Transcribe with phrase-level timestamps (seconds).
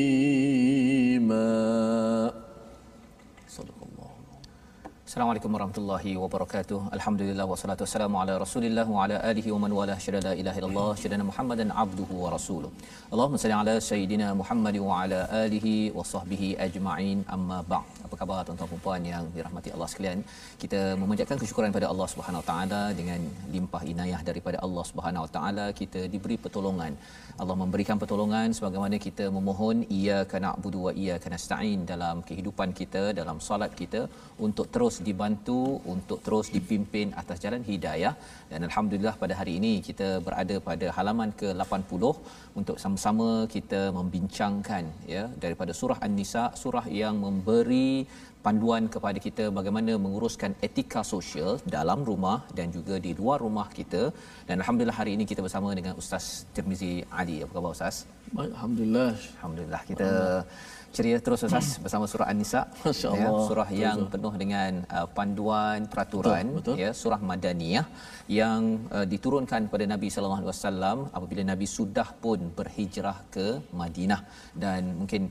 [5.16, 6.78] Assalamualaikum warahmatullahi wabarakatuh.
[6.96, 10.90] Alhamdulillah wassalatu wassalamu ala Rasulillah wa ala alihi wa man wala syada la ilaha illallah
[11.02, 12.72] syada Muhammadan abduhu wa rasuluh.
[13.14, 17.20] Allahumma salli ala sayidina Muhammad wa ala alihi wa sahbihi ajma'in.
[17.36, 18.02] Amma ba'd.
[18.08, 20.20] Apa khabar tuan-tuan dan puan yang dirahmati Allah sekalian?
[20.64, 23.22] Kita memanjatkan kesyukuran pada Allah Subhanahu wa taala dengan
[23.56, 26.92] limpah inayah daripada Allah Subhanahu wa taala kita diberi pertolongan.
[27.44, 33.40] Allah memberikan pertolongan sebagaimana kita memohon iyyaka na'budu wa iyyaka nasta'in dalam kehidupan kita, dalam
[33.50, 34.04] solat kita
[34.48, 35.60] untuk terus dibantu
[35.94, 38.14] untuk terus dipimpin atas jalan hidayah.
[38.52, 42.04] Dan alhamdulillah pada hari ini kita berada pada halaman ke-80
[42.60, 44.86] untuk sama-sama kita membincangkan
[45.16, 47.90] ya daripada surah An-Nisa surah yang memberi
[48.46, 54.04] panduan kepada kita bagaimana menguruskan etika sosial dalam rumah dan juga di luar rumah kita.
[54.48, 56.92] Dan alhamdulillah hari ini kita bersama dengan Ustaz Tirmizi
[57.22, 57.38] Ali.
[57.46, 57.98] Apa khabar Ustaz?
[58.38, 59.12] Baik, Alhamdulillah.
[59.38, 60.10] Alhamdulillah kita
[60.96, 62.62] ceria terus Ustaz bersama surah An-Nisa.
[63.22, 66.76] Ya surah yang penuh dengan uh, panduan peraturan Betul, betul.
[66.84, 67.86] ya surah madaniyah
[68.40, 68.62] yang
[68.98, 73.48] uh, diturunkan kepada Nabi sallallahu alaihi wasallam apabila Nabi sudah pun berhijrah ke
[73.82, 74.22] Madinah.
[74.64, 75.22] Dan mungkin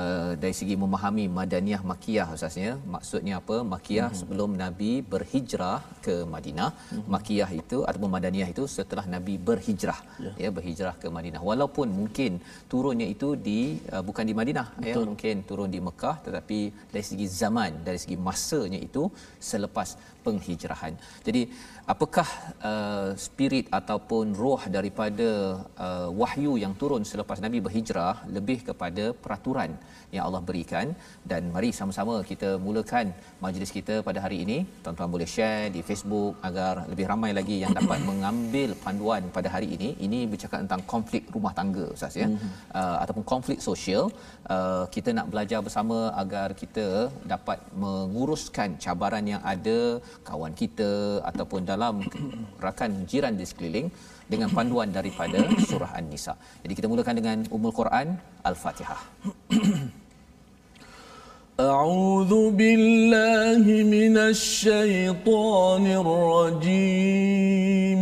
[0.00, 3.58] uh, dari segi memahami madaniyah makiyah Ustaz ya maksudnya apa?
[3.74, 4.18] Makiyah Mhm.
[4.20, 6.70] sebelum Nabi berhijrah ke Madinah.
[7.14, 10.32] Makiyah itu ataupun madaniyah itu setelah Nabi berhijrah Ya.
[10.44, 11.40] ya berhijrah ke Madinah.
[11.50, 12.32] Walaupun mungkin
[12.72, 13.60] turunnya itu di
[13.94, 16.58] uh, bukan di Madinah ya mungkin turun di Mekah tetapi
[16.94, 19.04] dari segi zaman dari segi masanya itu
[19.50, 19.90] selepas
[20.26, 20.94] penghijrahan.
[21.26, 21.42] Jadi
[21.92, 22.28] apakah
[22.70, 25.28] uh, spirit ataupun roh daripada
[25.86, 29.72] uh, wahyu yang turun selepas Nabi berhijrah lebih kepada peraturan
[30.14, 30.86] yang Allah berikan
[31.30, 33.06] dan mari sama-sama kita mulakan
[33.44, 34.58] majlis kita pada hari ini.
[34.84, 39.68] Tuan-tuan boleh share di Facebook agar lebih ramai lagi yang dapat mengambil panduan pada hari
[39.76, 39.90] ini.
[40.06, 42.28] Ini bercakap tentang konflik rumah tangga Ustaz ya.
[42.80, 44.04] Uh, ataupun konflik sosial.
[44.54, 46.87] Uh, kita nak belajar bersama agar kita
[47.33, 49.77] dapat menguruskan cabaran yang ada
[50.29, 50.91] kawan kita
[51.29, 51.95] ataupun dalam
[52.65, 53.87] rakan jiran di sekeliling
[54.31, 55.39] dengan panduan daripada
[55.69, 56.33] surah An-Nisa.
[56.63, 58.07] Jadi kita mulakan dengan Ummul Quran
[58.49, 59.01] Al-Fatihah.
[61.59, 68.01] أعوذ بالله من الشيطان الرجيم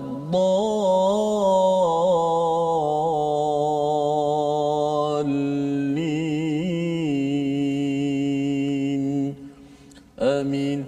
[10.18, 10.86] آمين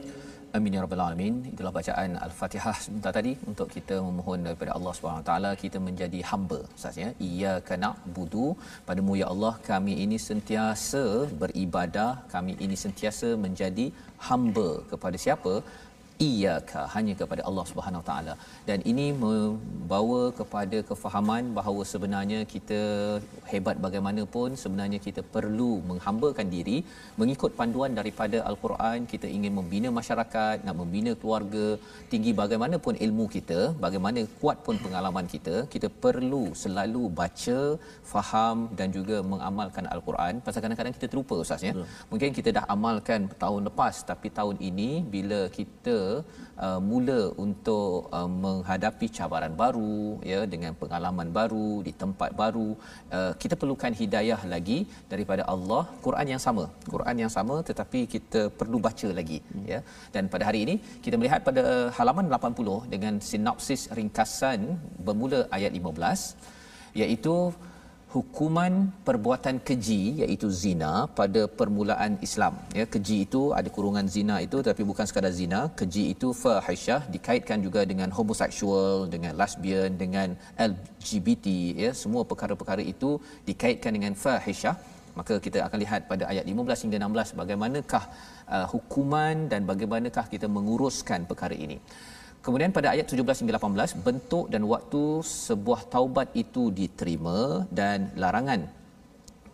[0.57, 1.35] Amin ya rabbal alamin.
[1.53, 6.21] Itulah bacaan Al-Fatihah sebentar tadi untuk kita memohon daripada Allah Subhanahu Wa Taala kita menjadi
[6.31, 6.59] hamba.
[6.77, 7.09] Ustaz ya.
[7.27, 8.47] Iyyaka na'budu
[8.89, 11.05] padamu ya Allah kami ini sentiasa
[11.43, 13.87] beribadah, kami ini sentiasa menjadi
[14.29, 15.55] hamba kepada siapa?
[16.28, 18.34] Iyyaka hanya kepada Allah Subhanahu Wa Taala.
[18.70, 22.82] Dan ini membawa kepada kefahaman bahawa sebenarnya kita
[23.52, 26.78] hebat bagaimanapun sebenarnya kita perlu menghambakan diri
[27.22, 29.08] mengikut panduan daripada al-Quran.
[29.14, 31.66] Kita ingin membina masyarakat nak membina keluarga
[32.14, 37.60] tinggi bagaimanapun ilmu kita bagaimana kuat pun pengalaman kita kita perlu selalu baca
[38.14, 40.34] faham dan juga mengamalkan al-Quran.
[40.46, 41.74] Pasal kadang-kadang kita terlupa ustaz ya.
[42.12, 45.98] Mungkin kita dah amalkan tahun lepas tapi tahun ini bila kita
[46.66, 49.98] uh, mula untuk uh, menghadapi cabaran baru
[50.32, 52.70] ya dengan pengalaman baru di tempat baru
[53.18, 54.80] uh, kita perlukan hidayah lagi
[55.14, 59.66] daripada Allah Quran yang sama Quran yang sama tetapi kita perlu baca lagi hmm.
[59.74, 59.80] ya
[60.16, 60.76] dan pada hari ini
[61.06, 61.64] kita melihat pada
[62.00, 64.60] halaman 80 dengan sinopsis ringkasan
[65.08, 67.36] bermula ayat 15 iaitu
[68.14, 68.74] hukuman
[69.08, 72.54] perbuatan keji iaitu zina pada permulaan Islam.
[72.80, 75.62] Ya keji itu ada kurungan zina itu tapi bukan sekadar zina.
[75.80, 80.38] Keji itu fahisyah dikaitkan juga dengan homoseksual dengan lesbian dengan
[80.70, 81.48] LGBT
[81.84, 83.12] ya semua perkara-perkara itu
[83.50, 84.78] dikaitkan dengan fahisyah.
[85.18, 88.04] Maka kita akan lihat pada ayat 15 hingga 16 bagaimanakah
[88.56, 91.78] uh, hukuman dan bagaimanakah kita menguruskan perkara ini
[92.46, 95.04] Kemudian pada ayat 17 hingga 18 bentuk dan waktu
[95.48, 98.68] sebuah taubat itu diterima dan larangan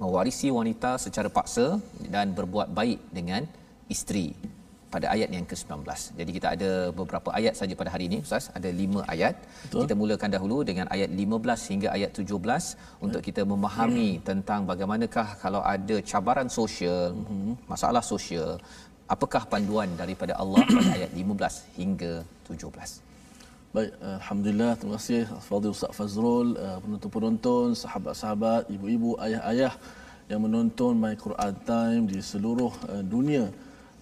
[0.02, 1.68] mewarisi wanita secara paksa
[2.16, 3.46] dan berbuat baik dengan
[3.94, 4.28] isteri
[4.94, 5.86] pada ayat yang ke-19.
[6.20, 9.36] Jadi kita ada beberapa ayat saja pada hari ini Ustaz, ada 5 ayat.
[9.38, 9.80] Betul.
[9.86, 14.24] Kita mulakan dahulu dengan ayat 15 hingga ayat 17 untuk kita memahami hmm.
[14.30, 17.54] tentang bagaimanakah kalau ada cabaran sosial, hmm.
[17.70, 18.58] masalah sosial,
[19.10, 22.14] apakah panduan daripada Allah pada ayat 15 hingga
[22.46, 23.10] 17
[23.70, 29.78] Baik, Alhamdulillah, terima kasih Fadil Ustaz Fazrul, eh, penonton-penonton, sahabat-sahabat, ibu-ibu, ayah-ayah
[30.26, 33.46] yang menonton My Quran Time di seluruh eh, dunia.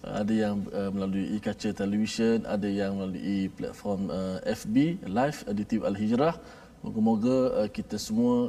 [0.08, 0.64] Eh, ada yang
[0.96, 4.08] melalui e-kaca televisyen, ada yang melalui platform
[4.48, 6.34] FB, Live di TV Al-Hijrah.
[6.80, 8.48] Moga-moga kita semua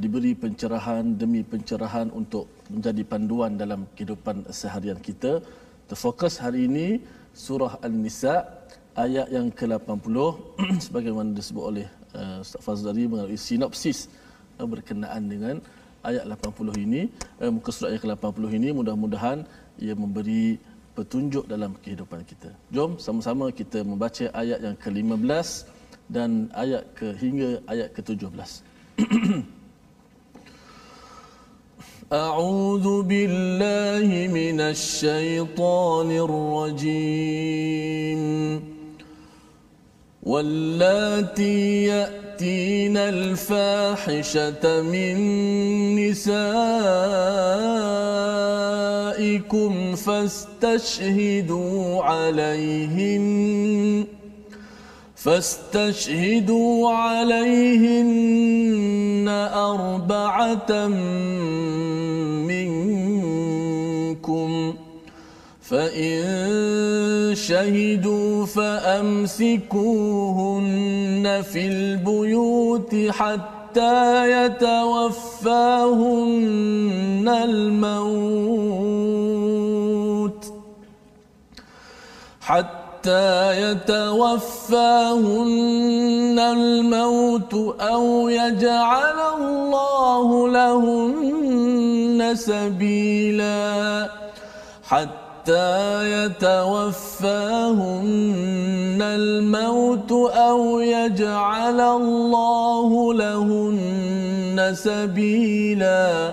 [0.00, 5.44] diberi pencerahan demi pencerahan untuk menjadi panduan dalam kehidupan seharian kita
[5.84, 7.04] terfokus hari ini
[7.36, 8.48] surah An-Nisa
[8.96, 10.16] ayat yang ke-80
[10.86, 11.86] sebagaimana disebut oleh
[12.16, 14.08] uh, Ustaz Fazlari mengalami sinopsis
[14.56, 15.56] uh, berkenaan dengan
[16.00, 17.02] ayat 80 ini
[17.42, 19.44] uh, muka surat ayat ke-80 ini mudah-mudahan
[19.76, 20.56] ia memberi
[20.94, 22.54] petunjuk dalam kehidupan kita.
[22.70, 25.48] Jom sama-sama kita membaca ayat yang ke-15
[26.06, 28.30] dan ayat ke hingga ayat ke-17.
[32.12, 36.10] أعوذ بالله من الشيطان
[36.80, 38.24] الرجيم.
[40.22, 45.16] واللاتي يأتين الفاحشة من
[45.96, 46.34] نسائكم
[49.94, 54.06] فاستشهدوا عليهن
[55.24, 58.44] فاستشهدوا عليهن
[59.54, 60.86] أربعة
[63.64, 64.74] منكم.
[65.62, 69.64] فإن شهدوا فأمسكوهن
[71.52, 75.44] في البيوت حتى يتوفاهن
[77.44, 78.44] الموت.
[82.40, 84.68] حتى حتى يتوفاهن
[86.38, 94.08] الموت أو يجعل الله لهن سبيلا.
[94.88, 97.28] حتى يتوفاهن
[99.02, 106.32] الموت أو يجعل الله لهن سبيلا.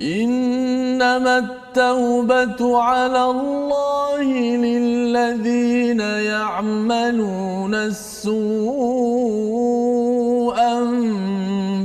[0.00, 4.22] إنما التوبة على الله
[4.56, 8.32] للذين يعملون السوء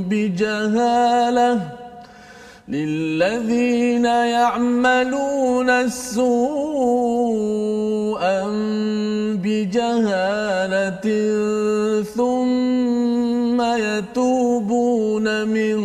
[0.08, 1.77] بجهالة
[2.68, 6.28] للذين يعملون السوء
[9.40, 11.06] بجهالة
[12.02, 15.78] ثم يتوبون من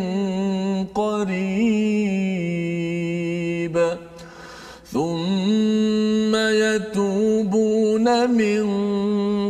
[8.28, 8.64] من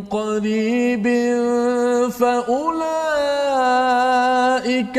[0.02, 1.08] قريب
[2.12, 2.74] فأولئك
[4.64, 4.98] أولئك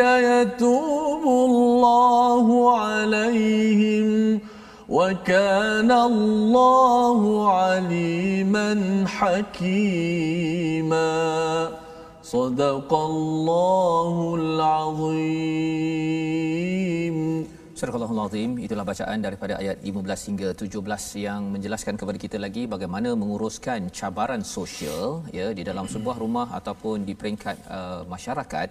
[5.04, 11.04] وكان الله عليما حكيما.
[12.22, 15.14] صدق الله العظيم.
[17.78, 23.10] Surah Al-Azim itulah bacaan daripada ayat 15 hingga 17 yang menjelaskan kepada kita lagi bagaimana
[23.22, 28.68] menguruskan cabaran sosial ya di dalam sebuah rumah ataupun di peringkat uh, masyarakat.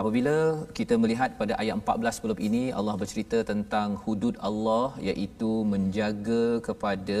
[0.00, 0.36] Apabila
[0.78, 7.20] kita melihat pada ayat 14 sebelum ini Allah bercerita tentang hudud Allah iaitu menjaga kepada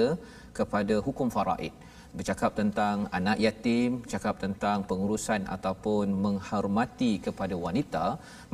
[0.58, 1.74] kepada hukum faraid.
[2.18, 8.04] Bercakap tentang anak yatim, bercakap tentang pengurusan ataupun menghormati kepada wanita,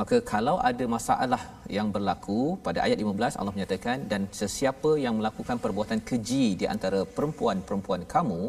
[0.00, 1.42] maka kalau ada masalah
[1.76, 7.02] yang berlaku pada ayat 15 Allah menyatakan dan sesiapa yang melakukan perbuatan keji di antara
[7.16, 8.42] perempuan-perempuan kamu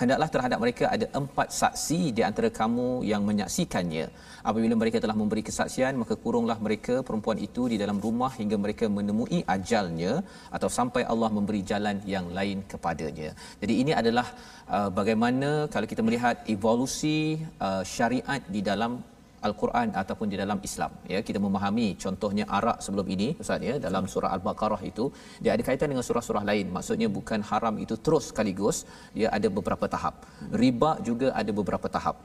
[0.00, 4.06] hendaklah terhadap mereka ada empat saksi di antara kamu yang menyaksikannya.
[4.48, 8.86] Apabila mereka telah memberi kesaksian maka kurunglah mereka perempuan itu di dalam rumah hingga mereka
[8.98, 10.12] menemui ajalnya
[10.56, 13.30] atau sampai Allah memberi jalan yang lain kepadanya.
[13.62, 14.26] Jadi ini adalah
[14.76, 17.18] uh, bagaimana kalau kita melihat evolusi
[17.68, 18.92] uh, syariat di dalam
[19.46, 20.92] Al-Quran ataupun di dalam Islam.
[21.12, 25.04] Ya kita memahami contohnya arak sebelum ini ustaz ya dalam surah Al-Baqarah itu
[25.42, 26.66] dia ada kaitan dengan surah-surah lain.
[26.76, 28.78] Maksudnya bukan haram itu terus sekaligus
[29.18, 30.26] dia ada beberapa tahap.
[30.62, 32.18] Riba juga ada beberapa tahap.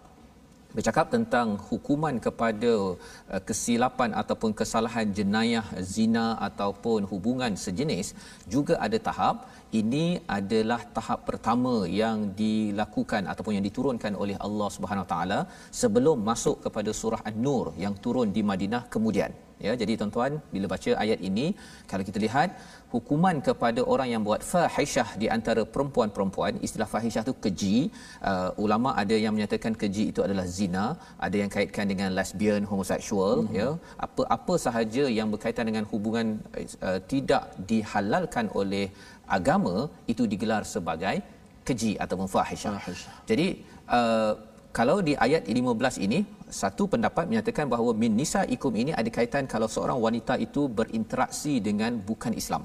[0.77, 8.07] Bercakap tentang hukuman kepada uh, kesilapan ataupun kesalahan jenayah zina ataupun hubungan sejenis
[8.53, 9.45] juga ada tahap
[9.81, 10.05] ini
[10.37, 15.39] adalah tahap pertama yang dilakukan ataupun yang diturunkan oleh Allah Subhanahu taala
[15.81, 19.33] sebelum masuk kepada surah An-Nur yang turun di Madinah kemudian
[19.65, 21.45] ya jadi tuan-tuan bila baca ayat ini
[21.91, 22.49] kalau kita lihat
[22.93, 27.77] hukuman kepada orang yang buat fahishah di antara perempuan-perempuan istilah fahishah itu keji
[28.31, 30.85] uh, ulama ada yang menyatakan keji itu adalah zina
[31.27, 33.57] ada yang kaitkan dengan lesbian homoseksual mm-hmm.
[33.59, 33.69] ya
[34.07, 36.27] apa-apa sahaja yang berkaitan dengan hubungan
[36.87, 38.85] uh, tidak dihalalkan oleh
[39.37, 39.75] agama
[40.13, 41.15] itu digelar sebagai
[41.67, 42.77] keji ataupun fahishah
[43.29, 43.47] jadi
[43.97, 44.33] uh,
[44.77, 46.19] kalau di ayat 15 ini
[46.61, 51.53] satu pendapat menyatakan bahawa min nisa ikum ini ada kaitan kalau seorang wanita itu berinteraksi
[51.67, 52.63] dengan bukan Islam.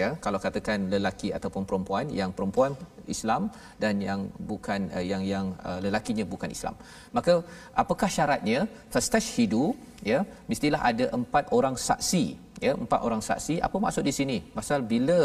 [0.00, 2.72] Ya kalau katakan lelaki ataupun perempuan yang perempuan
[3.14, 3.42] Islam
[3.82, 6.74] dan yang bukan uh, yang yang uh, lelakinya bukan Islam.
[7.16, 7.34] Maka
[7.82, 8.60] apakah syaratnya?
[8.94, 9.64] Fastashhidu
[10.12, 12.24] ya mestilah ada empat orang saksi
[12.66, 14.36] ya empat orang saksi apa maksud di sini?
[14.58, 15.20] Pasal bila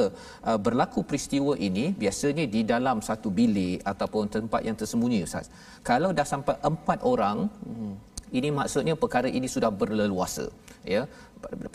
[0.49, 5.47] uh, berlaku peristiwa ini biasanya di dalam satu bilik ataupun tempat yang tersembunyi ustaz.
[5.89, 7.93] Kalau dah sampai empat orang hmm,
[8.37, 10.45] ini maksudnya perkara ini sudah berleluasa
[10.95, 11.03] ya.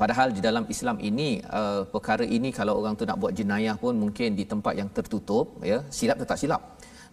[0.00, 1.28] Padahal di dalam Islam ini
[1.58, 5.46] uh, perkara ini kalau orang tu nak buat jenayah pun mungkin di tempat yang tertutup
[5.70, 6.62] ya silap tetap silap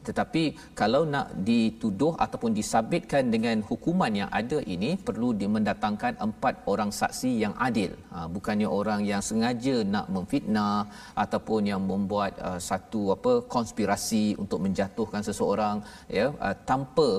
[0.08, 0.44] tetapi
[0.80, 7.32] kalau nak dituduh ataupun disabitkan dengan hukuman yang ada ini perlu mendatangkan empat orang saksi
[7.44, 7.92] yang adil.
[8.14, 10.78] Ha, bukannya orang yang sengaja nak memfitnah
[11.24, 15.78] ataupun yang membuat uh, satu apa konspirasi untuk menjatuhkan seseorang
[16.18, 17.10] ya uh, tanpa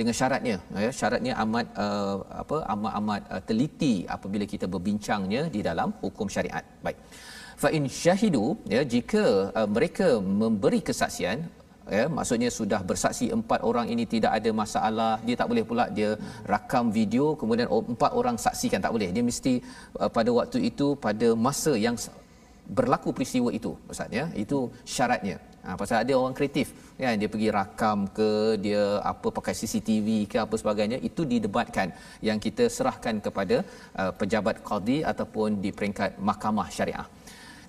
[0.00, 5.90] dengan syaratnya ya syaratnya amat uh, apa amat-amat uh, teliti apabila kita berbincangnya di dalam
[6.04, 6.64] hukum syariat.
[6.86, 6.98] Baik.
[7.62, 9.24] Fa in syahidu ya jika
[9.58, 10.08] uh, mereka
[10.42, 11.38] memberi kesaksian
[11.96, 16.10] ya maksudnya sudah bersaksi empat orang ini tidak ada masalah dia tak boleh pula dia
[16.52, 19.10] rakam video kemudian empat orang saksikan tak boleh.
[19.16, 19.52] Dia mesti
[20.00, 21.96] uh, pada waktu itu pada masa yang
[22.78, 24.24] berlaku peristiwa itu ustaz ya.
[24.44, 24.58] Itu
[24.94, 25.38] syaratnya.
[25.66, 26.68] Ha, pasal ada orang kreatif
[27.00, 28.28] kan dia pergi rakam ke
[28.64, 31.88] dia apa pakai CCTV ke apa sebagainya itu didebatkan.
[32.28, 33.56] Yang kita serahkan kepada
[34.00, 37.08] uh, pejabat qadi ataupun di peringkat mahkamah syariah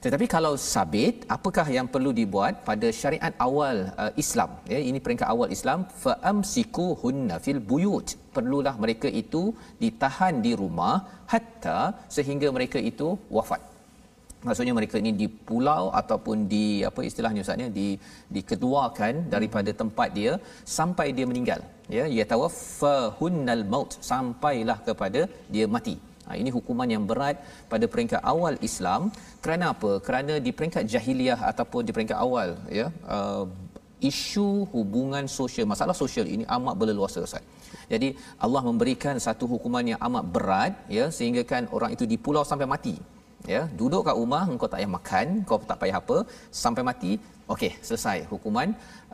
[0.04, 4.52] tetapi kalau sabit, apakah yang perlu dibuat pada syariat awal uh, Islam?
[4.74, 5.80] Ya, ini peringkat awal Islam.
[6.04, 8.16] Fa'amsiku hunna fil buyut.
[8.36, 9.44] Perlulah mereka itu
[9.84, 10.96] ditahan di rumah
[11.34, 11.80] hatta
[12.18, 13.62] sehingga mereka itu wafat.
[14.48, 17.88] Maksudnya mereka ini di pulau ataupun di apa istilahnya ustaz di
[18.36, 20.34] dikeluarkan daripada tempat dia
[20.78, 21.60] sampai dia meninggal.
[21.98, 25.24] Ya, ya tawaffahunal maut sampailah kepada
[25.56, 25.96] dia mati.
[26.30, 29.10] Ha, ini hukuman yang berat pada peringkat awal Islam.
[29.44, 29.92] Kerana apa?
[30.08, 33.46] Kerana di peringkat jahiliah ataupun di peringkat awal, ya, uh,
[34.10, 37.44] isu hubungan sosial, masalah sosial ini amat berleluasa Ustaz.
[37.94, 38.10] Jadi
[38.46, 42.70] Allah memberikan satu hukuman yang amat berat ya sehingga kan orang itu di pulau sampai
[42.74, 42.96] mati.
[43.54, 46.18] Ya, duduk kat rumah engkau tak payah makan, kau tak payah apa
[46.64, 47.12] sampai mati.
[47.54, 48.70] Okey, selesai hukuman.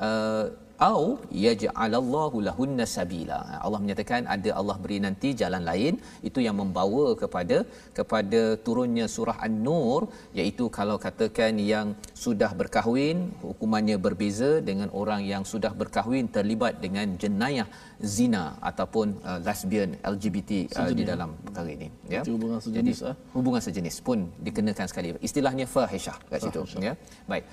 [0.06, 0.44] Uh,
[0.89, 3.39] au yaj'alallahu lahunna sabila.
[3.65, 5.94] Allah menyatakan ada Allah beri nanti jalan lain.
[6.29, 7.58] Itu yang membawa kepada
[7.98, 10.01] kepada turunnya surah an-nur
[10.39, 13.17] iaitu kalau katakan yang sudah berkahwin
[13.48, 17.67] hukumannya berbeza dengan orang yang sudah berkahwin terlibat dengan jenayah
[18.15, 22.22] zina ataupun uh, lesbian LGBT uh, di dalam perkara ini ya.
[22.27, 23.15] Hubungan sejenis Jadi, ah.
[23.36, 25.08] hubungan sejenis pun dikenakan sekali.
[25.29, 26.94] Istilahnya fahisyah kat situ ya.
[27.32, 27.46] Baik.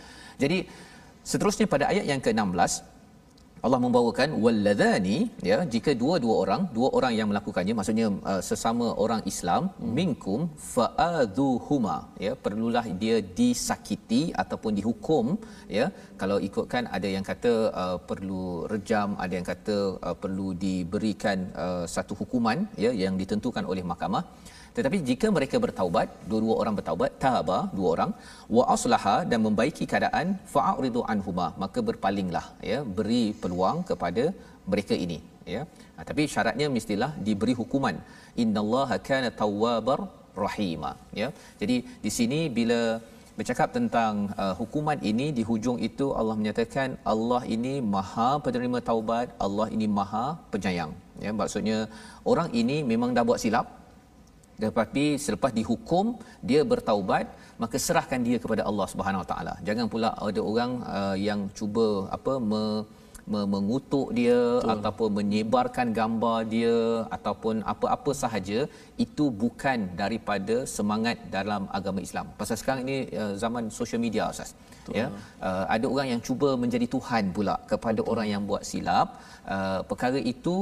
[0.43, 0.59] Jadi
[1.31, 2.73] seterusnya pada ayat yang ke-16
[3.67, 5.17] Allah membawakan walladhani
[5.49, 9.93] ya jika dua-dua orang dua orang yang melakukannya maksudnya uh, sesama orang Islam hmm.
[9.99, 10.41] minkum
[10.73, 15.27] fa'adhuhuma ya perlulah dia disakiti ataupun dihukum
[15.79, 15.87] ya
[16.23, 17.53] kalau ikutkan ada yang kata
[17.83, 18.43] uh, perlu
[18.73, 19.77] rejam ada yang kata
[20.07, 24.25] uh, perlu diberikan uh, satu hukuman ya yang ditentukan oleh mahkamah
[24.77, 28.11] tetapi jika mereka bertaubat, dua-dua orang bertaubat, taba, dua orang,
[28.57, 34.25] wa aslaha dan membaiki keadaan fa'ridu anhuma, maka berpalinglah ya, beri peluang kepada
[34.73, 35.19] mereka ini
[35.55, 35.63] ya.
[35.97, 37.97] Ha, tapi syaratnya mestilah diberi hukuman.
[38.43, 40.01] Innallaha kana tawwabar
[40.45, 41.29] rahima ya.
[41.61, 42.81] Jadi di sini bila
[43.39, 49.29] bercakap tentang uh, hukuman ini di hujung itu Allah menyatakan Allah ini Maha penerima taubat,
[49.47, 50.93] Allah ini Maha penyayang.
[51.25, 51.79] Ya, maksudnya
[52.33, 53.67] orang ini memang dah buat silap,
[54.61, 56.19] tetapi selepas dihukum
[56.51, 57.27] dia bertaubat
[57.63, 59.55] maka serahkan dia kepada Allah Subhanahu Wa Taala.
[59.69, 62.63] Jangan pula ada orang uh, yang cuba apa me,
[63.33, 64.73] me, mengutuk dia Betul.
[64.75, 66.77] ataupun menyebarkan gambar dia
[67.17, 68.61] ataupun apa-apa sahaja
[69.05, 72.29] itu bukan daripada semangat dalam agama Islam.
[72.41, 74.27] Pasal sekarang ini uh, zaman social media
[74.83, 75.07] asas ya.
[75.49, 78.13] Uh, ada orang yang cuba menjadi tuhan pula kepada Betul.
[78.13, 79.09] orang yang buat silap.
[79.55, 80.57] Uh, perkara itu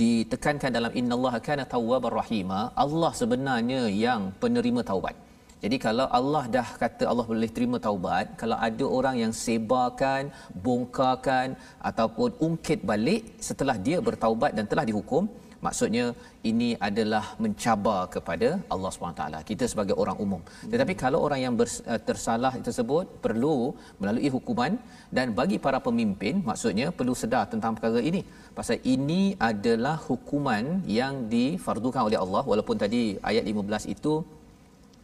[0.00, 2.60] ditekankan dalam innallaha kana tawwabar rahima.
[2.84, 5.16] Allah sebenarnya yang penerima taubat.
[5.62, 10.30] Jadi kalau Allah dah kata Allah boleh terima taubat, kalau ada orang yang sebarkan,
[10.66, 11.58] bongkarkan
[11.90, 15.26] ataupun ungkit balik setelah dia bertaubat dan telah dihukum,
[15.66, 16.04] maksudnya
[16.50, 20.42] ini adalah mencabar kepada Allah SWT kita sebagai orang umum.
[20.72, 23.56] Tetapi kalau orang yang bers, uh, tersalah tersebut perlu
[24.00, 24.72] melalui hukuman
[25.16, 28.22] dan bagi para pemimpin maksudnya perlu sedar tentang perkara ini.
[28.58, 30.64] Pasal ini adalah hukuman
[31.00, 34.14] yang difardukan oleh Allah walaupun tadi ayat 15 itu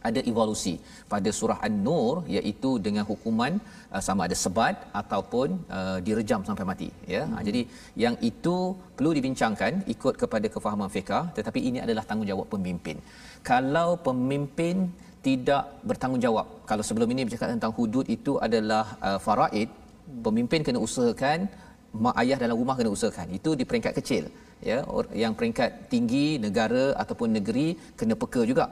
[0.09, 0.73] ada evolusi
[1.13, 3.53] pada surah An-Nur iaitu dengan hukuman
[3.93, 7.23] uh, sama ada sebat ataupun uh, direjam sampai mati ya.
[7.23, 7.33] Hmm.
[7.35, 7.61] Ha, jadi
[8.03, 8.55] yang itu
[8.97, 12.99] perlu dibincangkan ikut kepada kefahaman fiqh tetapi ini adalah tanggungjawab pemimpin.
[13.51, 14.77] Kalau pemimpin
[15.27, 19.69] tidak bertanggungjawab kalau sebelum ini bercakap tentang hudud itu adalah uh, faraid
[20.25, 21.39] pemimpin kena usahakan
[22.05, 24.23] mak ayah dalam rumah kena usahakan itu di peringkat kecil
[24.69, 24.77] ya
[25.23, 27.67] yang peringkat tinggi negara ataupun negeri
[27.99, 28.65] kena peka juga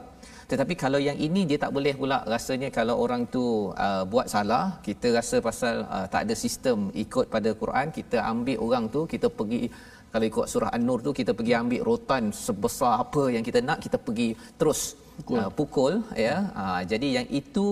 [0.50, 2.18] tetapi kalau yang ini dia tak boleh pula.
[2.34, 3.44] Rasanya kalau orang tu
[3.86, 8.56] uh, buat salah kita rasa pasal uh, tak ada sistem ikut pada Quran kita ambil
[8.66, 9.62] orang tu kita pergi
[10.12, 13.98] kalau ikut surah An-Nur tu kita pergi ambil rotan sebesar apa yang kita nak kita
[14.06, 14.28] pergi
[14.60, 14.80] terus
[15.18, 15.94] pukul, uh, pukul
[16.26, 16.36] ya.
[16.62, 17.66] Uh, jadi yang itu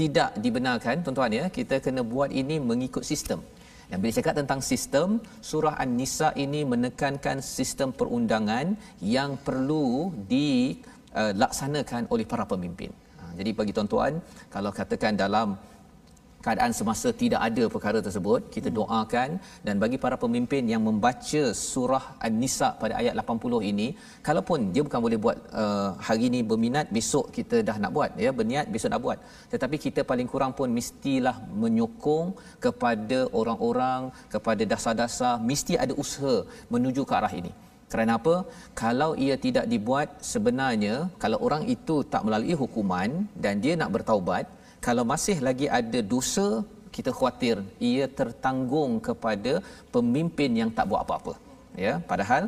[0.00, 1.44] tidak dibenarkan tuan-tuan ya.
[1.58, 3.40] Kita kena buat ini mengikut sistem.
[3.86, 5.08] Yang bila cakap tentang sistem,
[5.48, 10.74] surah An-Nisa ini menekankan sistem perundangan yang perlu di
[11.20, 12.90] uh, laksanakan oleh para pemimpin.
[13.20, 14.12] Uh, jadi bagi tuan-tuan,
[14.54, 15.56] kalau katakan dalam
[16.46, 18.76] keadaan semasa tidak ada perkara tersebut kita hmm.
[18.78, 19.30] doakan
[19.66, 23.88] dan bagi para pemimpin yang membaca surah An-Nisa pada ayat 80 ini
[24.28, 28.30] kalaupun dia bukan boleh buat uh, hari ini berminat besok kita dah nak buat ya
[28.38, 29.18] berniat besok nak buat
[29.52, 32.28] tetapi kita paling kurang pun mestilah menyokong
[32.66, 34.02] kepada orang-orang
[34.34, 36.36] kepada dasar-dasar mesti ada usaha
[36.74, 37.52] menuju ke arah ini
[37.92, 38.34] kerana apa?
[38.82, 43.10] Kalau ia tidak dibuat sebenarnya kalau orang itu tak melalui hukuman
[43.44, 44.44] dan dia nak bertaubat,
[44.86, 46.48] kalau masih lagi ada dosa,
[46.96, 47.56] kita khawatir
[47.90, 49.52] ia tertanggung kepada
[49.94, 51.34] pemimpin yang tak buat apa-apa.
[51.84, 52.42] Ya, padahal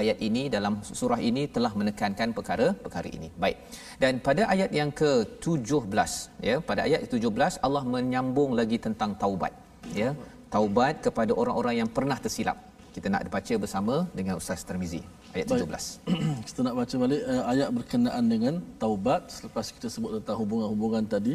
[0.00, 3.28] ayat ini dalam surah ini telah menekankan perkara-perkara ini.
[3.42, 3.56] Baik.
[4.02, 6.12] Dan pada ayat yang ke-17,
[6.48, 9.54] ya, pada ayat 17 Allah menyambung lagi tentang taubat.
[10.00, 10.10] Ya,
[10.54, 12.58] taubat kepada orang-orang yang pernah tersilap
[12.96, 15.04] kita nak baca bersama dengan Ustaz Termizi
[15.36, 15.68] ayat 17.
[15.68, 15.84] Baik.
[16.48, 21.34] kita nak baca balik uh, ayat berkenaan dengan taubat selepas kita sebut tentang hubungan-hubungan tadi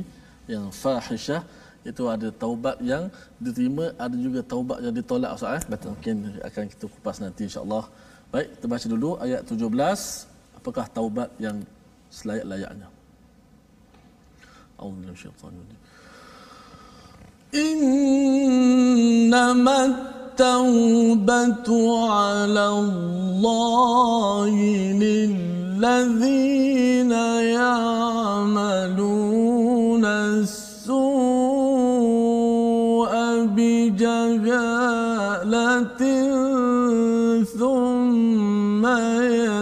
[0.50, 1.45] yang fahisyah
[1.86, 3.04] itu ada taubat yang
[3.45, 5.63] diterima ada juga taubat yang ditolak Ustaz eh.
[5.74, 5.89] Betul.
[5.93, 6.17] Mungkin
[6.50, 7.86] akan kita kupas nanti insya-Allah.
[8.34, 11.58] Baik, kita baca dulu ayat 17 apakah taubat yang
[12.10, 12.89] selayak-layaknya.
[14.82, 15.78] Allahu minasyaitanir
[17.62, 21.67] Innamat التوبة
[22.08, 24.50] على الله
[25.04, 26.32] للذين
[27.62, 28.86] يعملون
[30.06, 31.02] السوء
[33.56, 34.82] بجهالة
[37.60, 39.61] ثم يتوبون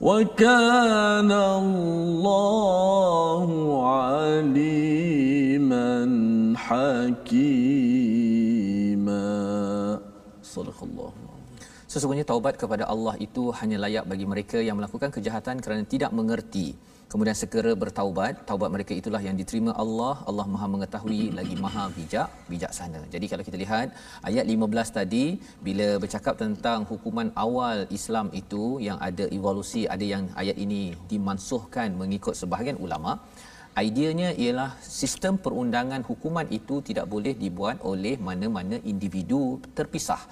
[0.00, 3.48] وكان الله
[3.88, 5.88] عليما
[6.56, 7.79] حكيما.
[11.92, 16.66] Sesungguhnya taubat kepada Allah itu hanya layak bagi mereka yang melakukan kejahatan kerana tidak mengerti.
[17.10, 20.22] Kemudian segera bertaubat, taubat mereka itulah yang diterima Allah.
[20.30, 23.00] Allah Maha mengetahui lagi Maha bijak, bijaksana.
[23.14, 23.88] Jadi kalau kita lihat
[24.22, 25.24] ayat 15 tadi
[25.68, 31.90] bila bercakap tentang hukuman awal Islam itu yang ada evolusi, ada yang ayat ini dimansuhkan
[32.02, 33.18] mengikut sebahagian ulama.
[33.88, 40.22] Ideanya ialah sistem perundangan hukuman itu tidak boleh dibuat oleh mana-mana individu terpisah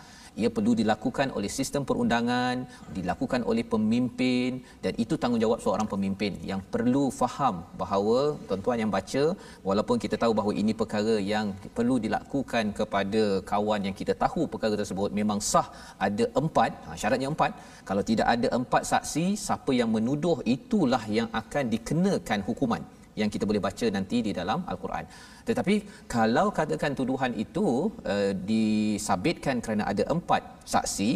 [0.42, 2.57] ia perlu dilakukan oleh sistem perundangan
[2.98, 4.51] dilakukan oleh pemimpin
[4.85, 9.24] dan itu tanggungjawab seorang pemimpin yang perlu faham bahawa tuan-tuan yang baca
[9.68, 11.46] walaupun kita tahu bahawa ini perkara yang
[11.79, 13.22] perlu dilakukan kepada
[13.53, 15.66] kawan yang kita tahu perkara tersebut memang sah
[16.09, 17.53] ada empat ha, syaratnya empat.
[17.88, 22.83] Kalau tidak ada empat saksi siapa yang menuduh itulah yang akan dikenakan hukuman
[23.20, 25.04] yang kita boleh baca nanti di dalam al-Quran.
[25.48, 25.74] Tetapi
[26.16, 27.66] kalau katakan tuduhan itu
[28.14, 30.42] uh, disabitkan kerana ada empat
[30.74, 31.11] saksi,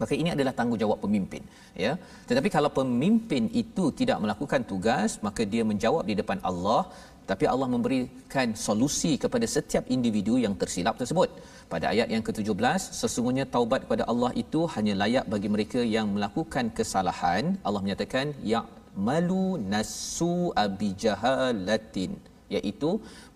[0.00, 1.42] maka ini adalah tanggungjawab pemimpin,
[1.84, 1.92] ya.
[2.28, 6.82] Tetapi kalau pemimpin itu tidak melakukan tugas, maka dia menjawab di depan Allah
[7.30, 11.28] tapi Allah memberikan solusi kepada setiap individu yang tersilap tersebut.
[11.72, 16.70] Pada ayat yang ke-17, sesungguhnya taubat kepada Allah itu hanya layak bagi mereka yang melakukan
[16.78, 17.44] kesalahan.
[17.66, 18.60] Allah menyatakan ya
[19.08, 22.12] malu nasu abijahalatin
[22.56, 22.90] iaitu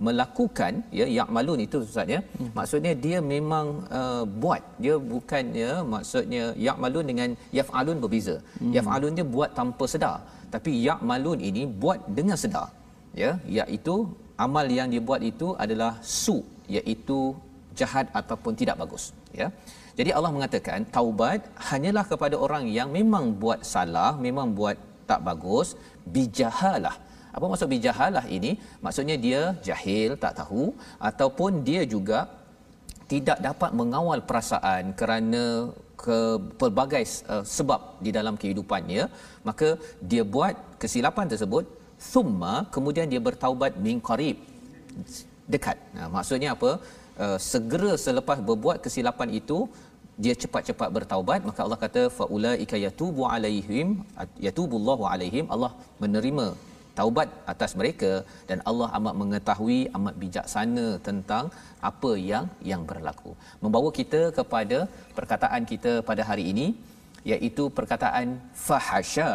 [0.07, 2.20] melakukan ya ya'malun itu ustaz ya.
[2.23, 2.51] Hmm.
[2.59, 3.66] maksudnya dia memang
[4.01, 4.62] uh, buat.
[4.85, 8.37] Dia bukan ya maksudnya ya'malun dengan yaf'alun berbeza.
[8.61, 8.73] Hmm.
[8.77, 10.18] yaf'alun dia buat tanpa sedar.
[10.55, 12.68] Tapi ya'malun ini buat dengan sedar
[13.23, 13.33] ya.
[13.59, 13.96] Iaitu
[14.46, 16.38] amal yang dia buat itu adalah su
[16.77, 17.20] iaitu
[17.79, 19.05] jahat ataupun tidak bagus
[19.40, 19.49] ya.
[19.99, 24.77] Jadi Allah mengatakan taubat hanyalah kepada orang yang memang buat salah memang buat
[25.11, 25.68] tak bagus
[26.16, 26.96] bijahalah.
[27.37, 28.53] Apa maksud bijahalah ini?
[28.85, 30.64] Maksudnya dia jahil tak tahu
[31.11, 32.20] ataupun dia juga
[33.12, 35.44] tidak dapat mengawal perasaan kerana
[36.03, 36.18] ke
[36.61, 39.03] pelbagai uh, sebab di dalam kehidupannya
[39.49, 39.68] maka
[40.11, 41.64] dia buat kesilapan tersebut
[42.11, 44.38] thumma kemudian dia bertaubat min qarib
[45.55, 45.77] dekat.
[45.96, 46.70] Nah, maksudnya apa?
[47.25, 49.59] Uh, segera selepas berbuat kesilapan itu
[50.25, 53.89] dia cepat-cepat bertaubat maka Allah kata faulaika yatubu alaihim
[54.47, 55.47] yatubullahu alaihim.
[55.55, 56.47] Allah menerima
[56.99, 58.13] taubat atas mereka
[58.49, 61.45] dan Allah amat mengetahui amat bijaksana tentang
[61.91, 63.33] apa yang yang berlaku.
[63.65, 64.79] Membawa kita kepada
[65.19, 66.67] perkataan kita pada hari ini
[67.33, 68.29] iaitu perkataan
[68.67, 69.31] fahasya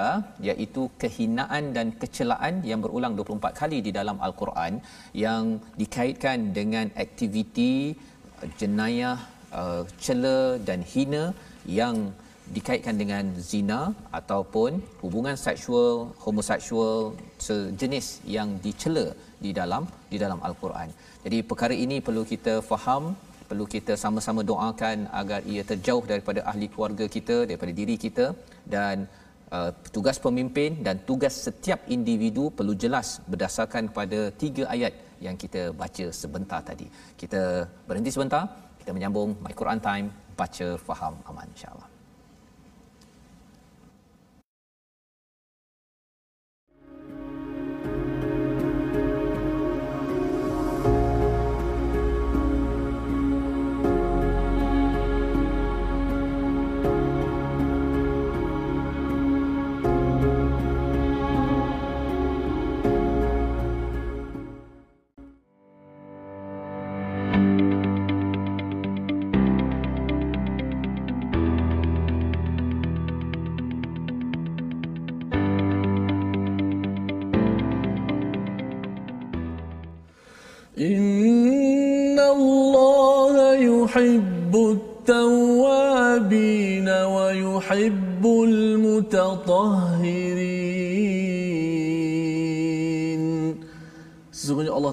[0.50, 4.74] iaitu kehinaan dan kecelaan yang berulang 24 kali di dalam al-Quran
[5.26, 5.46] yang
[5.82, 7.74] dikaitkan dengan aktiviti
[8.62, 9.18] jenayah
[9.62, 10.38] uh, cela
[10.68, 11.24] dan hina
[11.80, 11.96] yang
[12.56, 13.80] dikaitkan dengan zina
[14.20, 14.72] ataupun
[15.04, 16.98] hubungan seksual homoseksual
[17.46, 19.06] sejenis yang dicela
[19.46, 20.90] di dalam di dalam al-Quran.
[21.26, 23.04] Jadi perkara ini perlu kita faham,
[23.50, 28.26] perlu kita sama-sama doakan agar ia terjauh daripada ahli keluarga kita, daripada diri kita
[28.76, 29.10] dan
[29.56, 34.94] uh, tugas pemimpin dan tugas setiap individu perlu jelas berdasarkan pada tiga ayat
[35.26, 36.88] yang kita baca sebentar tadi.
[37.22, 37.42] Kita
[37.90, 38.44] berhenti sebentar,
[38.86, 41.95] kita menyambung My Quran Time, baca faham aman insya-Allah.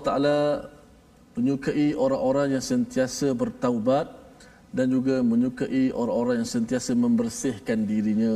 [0.05, 0.39] Ta'ala
[1.37, 4.07] menyukai orang-orang yang sentiasa bertaubat
[4.73, 8.35] dan juga menyukai orang-orang yang sentiasa membersihkan dirinya.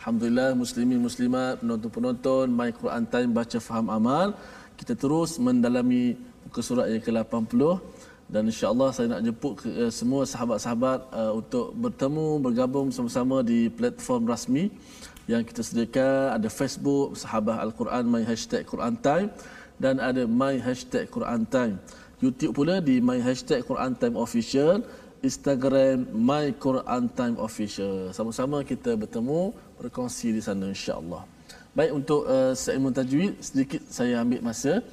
[0.00, 4.36] Alhamdulillah muslimin muslimat penonton-penonton My Quran Time baca faham amal.
[4.76, 7.60] Kita terus mendalami muka surat yang ke-80
[8.28, 13.68] dan insya-Allah saya nak jemput ke, uh, semua sahabat-sahabat uh, untuk bertemu bergabung sama-sama di
[13.68, 14.72] platform rasmi
[15.24, 19.28] yang kita sediakan ada Facebook Sahabat Al-Quran My Hashtag Quran Time
[19.78, 21.78] dan ada My Hashtag Quran Time.
[22.22, 24.84] YouTube pula di My Hashtag Quran Time Official.
[25.24, 28.12] Instagram My Quran Time Official.
[28.12, 31.24] Sama-sama kita bertemu berkongsi di sana insya-Allah.
[31.72, 34.84] Baik untuk uh, segmen tajwid sedikit saya ambil masa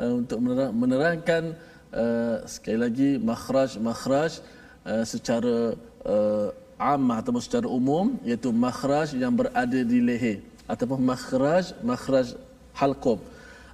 [0.00, 0.42] uh, untuk
[0.74, 1.54] menerangkan
[1.94, 4.42] uh, sekali lagi makhraj makhraj
[4.88, 6.48] uh, secara uh,
[6.80, 12.34] ammah atau secara umum iaitu makhraj yang berada di leher ataupun makhraj makhraj
[12.74, 13.20] halqum.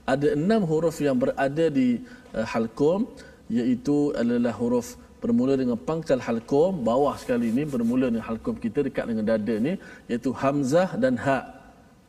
[0.07, 2.03] Ada enam huruf yang berada di
[2.35, 3.07] uh, halqum
[3.47, 9.07] iaitu adalah huruf bermula dengan pangkal halqum bawah sekali ini bermula dengan halqum kita dekat
[9.07, 9.79] dengan dada ni
[10.11, 11.39] iaitu hamzah dan ha.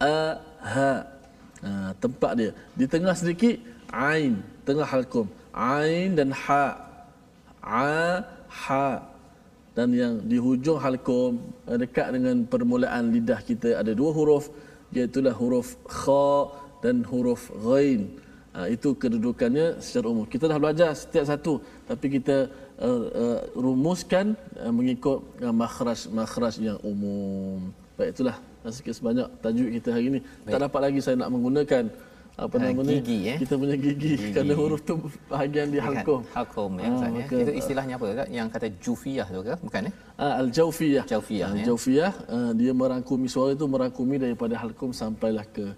[0.01, 0.19] A
[0.73, 0.91] ha
[1.63, 2.51] ha tempat dia.
[2.79, 3.55] Di tengah sedikit
[3.93, 4.41] ain.
[4.67, 5.27] Tengah halqum.
[5.53, 6.65] Ain dan ha.
[7.61, 9.13] A ha
[9.77, 14.45] dan yang di hujung halqum eh, dekat dengan permulaan lidah kita ada dua huruf
[14.93, 16.29] iaitu huruf kha
[16.83, 18.11] dan huruf ghain
[18.51, 21.53] ha, itu kedudukannya secara umum kita dah belajar setiap satu
[21.87, 27.71] tapi kita uh, uh, rumuskan uh, mengikut uh, makhraj makhraj yang umum.
[27.93, 28.37] Baik itulah
[28.71, 30.19] sikit sebanyak tajuk kita hari ini.
[30.23, 30.51] Baik.
[30.55, 31.83] Tak dapat lagi saya nak menggunakan
[32.33, 32.97] apa ha, nama ni?
[32.97, 33.37] Gigi, eh?
[33.37, 34.17] Kita punya gigi.
[34.17, 34.33] gigi.
[34.33, 34.97] Kerana huruf tu
[35.29, 36.25] bahagian di halqum.
[36.33, 38.27] Halqum ya, ha, maka, Itu istilahnya apa Kak?
[38.33, 39.53] Yang kata jufiyah tu ke?
[39.61, 39.93] Bukan eh?
[40.17, 41.05] Ah, al-jaufiyah.
[41.05, 41.49] Jaufiyah.
[41.53, 42.33] Al-jaufiyah, ya?
[42.33, 45.77] uh, dia merangkumi suara itu merangkumi daripada halqum sampailah ke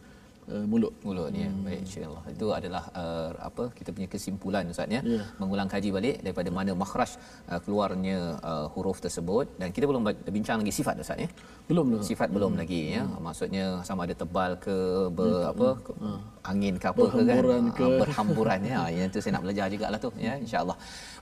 [0.53, 1.49] uh, mulut mulut ni ya.
[1.49, 1.63] hmm.
[1.65, 5.25] baik insyaallah itu adalah uh, apa kita punya kesimpulan ustaz ya yeah.
[5.41, 7.11] mengulang kaji balik daripada mana makhraj
[7.51, 8.17] uh, keluarnya
[8.51, 10.03] uh, huruf tersebut dan kita belum
[10.37, 11.29] bincang lagi sifat ustaz ya
[11.69, 12.61] belum belum sifat belum hmm.
[12.61, 13.19] lagi ya hmm.
[13.25, 14.75] maksudnya sama ada tebal ke
[15.17, 15.51] ber, hmm.
[15.51, 16.19] apa ke, hmm.
[16.51, 17.85] angin ke apa ke kan ke.
[18.01, 20.77] berhamburan ya yang itu saya nak belajar jugalah tu ya insyaallah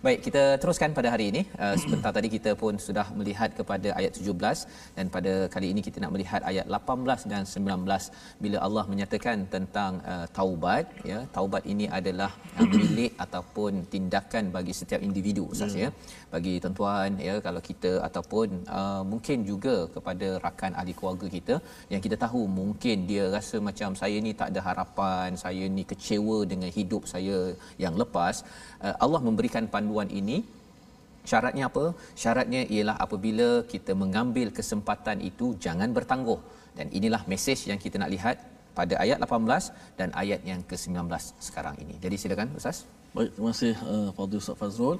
[0.05, 1.41] Baik, kita teruskan pada hari ini.
[1.63, 6.03] Uh, sebentar tadi kita pun sudah melihat kepada ayat 17 dan pada kali ini kita
[6.03, 11.19] nak melihat ayat 18 dan 19 bila Allah menyatakan tentang uh, taubat ya.
[11.37, 15.87] Taubat ini adalah uh, milik ataupun tindakan bagi setiap individu Ustaz ya.
[16.33, 21.55] Bagi tuan-tuan ya kalau kita ataupun uh, mungkin juga kepada rakan ahli keluarga kita
[21.93, 26.37] yang kita tahu mungkin dia rasa macam saya ni tak ada harapan, saya ni kecewa
[26.51, 27.37] dengan hidup saya
[27.83, 28.35] yang lepas,
[28.85, 30.39] uh, Allah memberikan panduan ini.
[31.31, 31.85] Syaratnya apa?
[32.21, 36.39] Syaratnya ialah apabila kita mengambil kesempatan itu jangan bertangguh.
[36.77, 38.37] Dan inilah mesej yang kita nak lihat
[38.77, 40.99] pada ayat 18 dan ayat yang ke-19
[41.47, 41.95] sekarang ini.
[42.03, 42.79] Jadi silakan ustaz.
[43.15, 44.97] Baik terima kasih uh, Fadil Ustaz Fazrul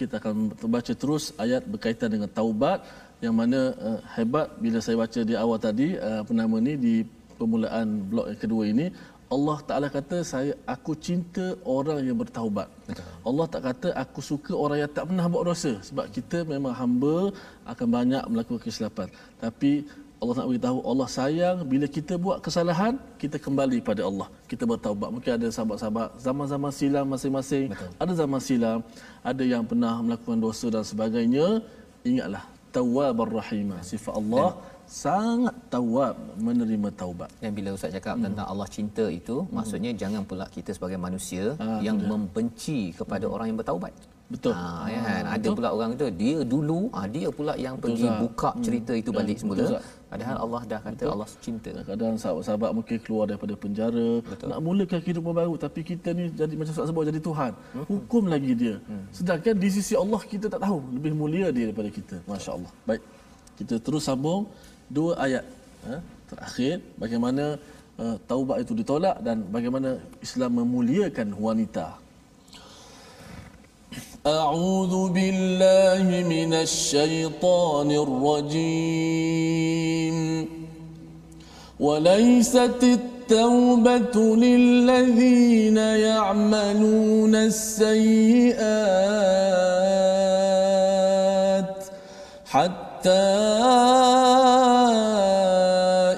[0.00, 0.34] kita akan
[0.74, 2.78] baca terus ayat berkaitan dengan taubat
[3.24, 6.94] yang mana uh, hebat bila saya baca di awal tadi uh, apa nama ni di
[7.38, 8.86] permulaan blok yang kedua ini
[9.34, 12.68] Allah Taala kata saya aku cinta orang yang bertaubat.
[12.88, 13.04] Betul.
[13.28, 17.16] Allah tak kata aku suka orang yang tak pernah buat dosa sebab kita memang hamba
[17.72, 19.08] akan banyak melakukan kesilapan.
[19.44, 19.72] Tapi
[20.22, 24.28] Allah nak beritahu Allah sayang bila kita buat kesalahan kita kembali pada Allah.
[24.50, 25.08] Kita bertaubat.
[25.14, 27.66] Mungkin ada sahabat-sahabat zaman-zaman silam masing-masing.
[27.74, 27.90] Betul.
[28.02, 28.78] Ada zaman silam,
[29.30, 31.46] ada yang pernah melakukan dosa dan sebagainya.
[32.10, 32.44] Ingatlah
[32.76, 33.68] Tawwabar Rahim.
[33.90, 36.14] Sifat Allah Dan sangat tawab
[36.46, 37.30] menerima taubat.
[37.42, 38.24] Dan bila ustaz cakap hmm.
[38.28, 39.50] tentang Allah cinta itu, hmm.
[39.56, 42.10] maksudnya jangan pula kita sebagai manusia ha, yang betul.
[42.12, 43.34] membenci kepada hmm.
[43.34, 43.92] orang yang bertaubat.
[44.32, 44.52] Betul.
[44.56, 45.22] Ha, ya kan?
[45.28, 45.54] Ada betul.
[45.60, 48.20] pula orang itu dia dulu ha, dia pula yang betul, pergi Zat.
[48.22, 48.62] buka hmm.
[48.66, 49.00] cerita hmm.
[49.02, 49.58] itu balik ya, semula.
[49.60, 49.80] Betul,
[50.12, 51.12] Padahal Allah dah kata betul.
[51.14, 51.70] Allah cinta.
[51.90, 54.46] Kadang sahabat-sahabat mungkin keluar daripada penjara, betul.
[54.52, 57.52] nak mulakan kehidupan baru tapi kita ni jadi macam sebab sebut jadi Tuhan.
[57.76, 57.84] Hmm.
[57.90, 58.74] Hukum lagi dia.
[58.88, 59.04] Hmm.
[59.18, 62.16] Sedangkan di sisi Allah kita tak tahu lebih mulia dia daripada kita.
[62.30, 62.72] Masya-Allah.
[62.88, 63.02] Baik.
[63.60, 64.48] Kita terus sambung
[64.88, 65.44] dua ayat
[65.86, 65.94] ha,
[66.30, 67.44] terakhir bagaimana
[68.00, 71.86] uh, taubat itu ditolak dan bagaimana Islam memuliakan wanita.
[74.26, 79.42] أعوذ بالله من الشيطان الرجيم.
[81.80, 88.62] وليست التوبة للذين يعملون السيئات
[92.46, 93.42] حتى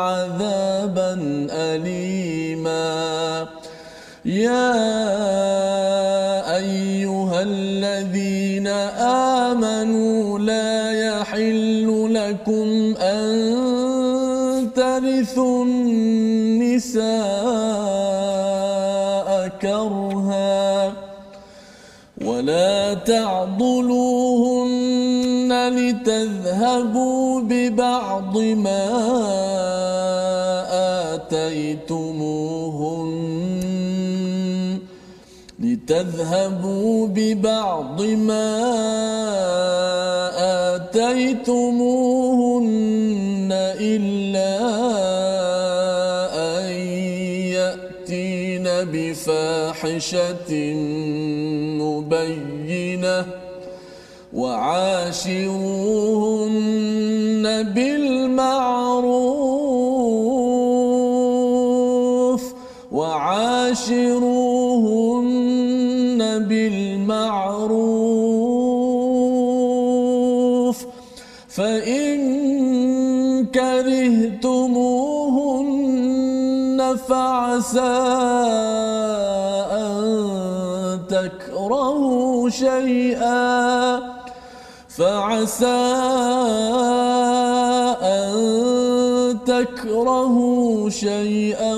[0.00, 1.12] عذابا
[1.50, 3.46] أليما.
[4.24, 4.76] يا
[6.56, 8.66] أيها الذين
[9.46, 13.30] آمنوا لا يحل لكم أن
[14.76, 17.10] ترثوا النساء
[19.62, 20.92] كرها
[22.24, 24.30] ولا تعضلوهن
[25.76, 29.59] لتذهبوا ببعض ما
[31.70, 33.10] آتيتموهن
[35.58, 38.50] لتذهبوا ببعض ما
[40.76, 41.88] آتيتموهن
[43.80, 44.56] إلا
[46.58, 46.72] أن
[47.58, 50.52] يأتين بفاحشة
[51.82, 53.26] مبينة
[54.32, 56.02] وعاشروهن
[57.62, 58.09] بالمعروف
[71.50, 74.60] فإن كرهتموهن
[77.08, 77.80] فعسى
[79.72, 84.00] أن تكرهوا شيئا
[84.88, 85.66] فعسى
[88.02, 91.76] أن تكرهوا شيئا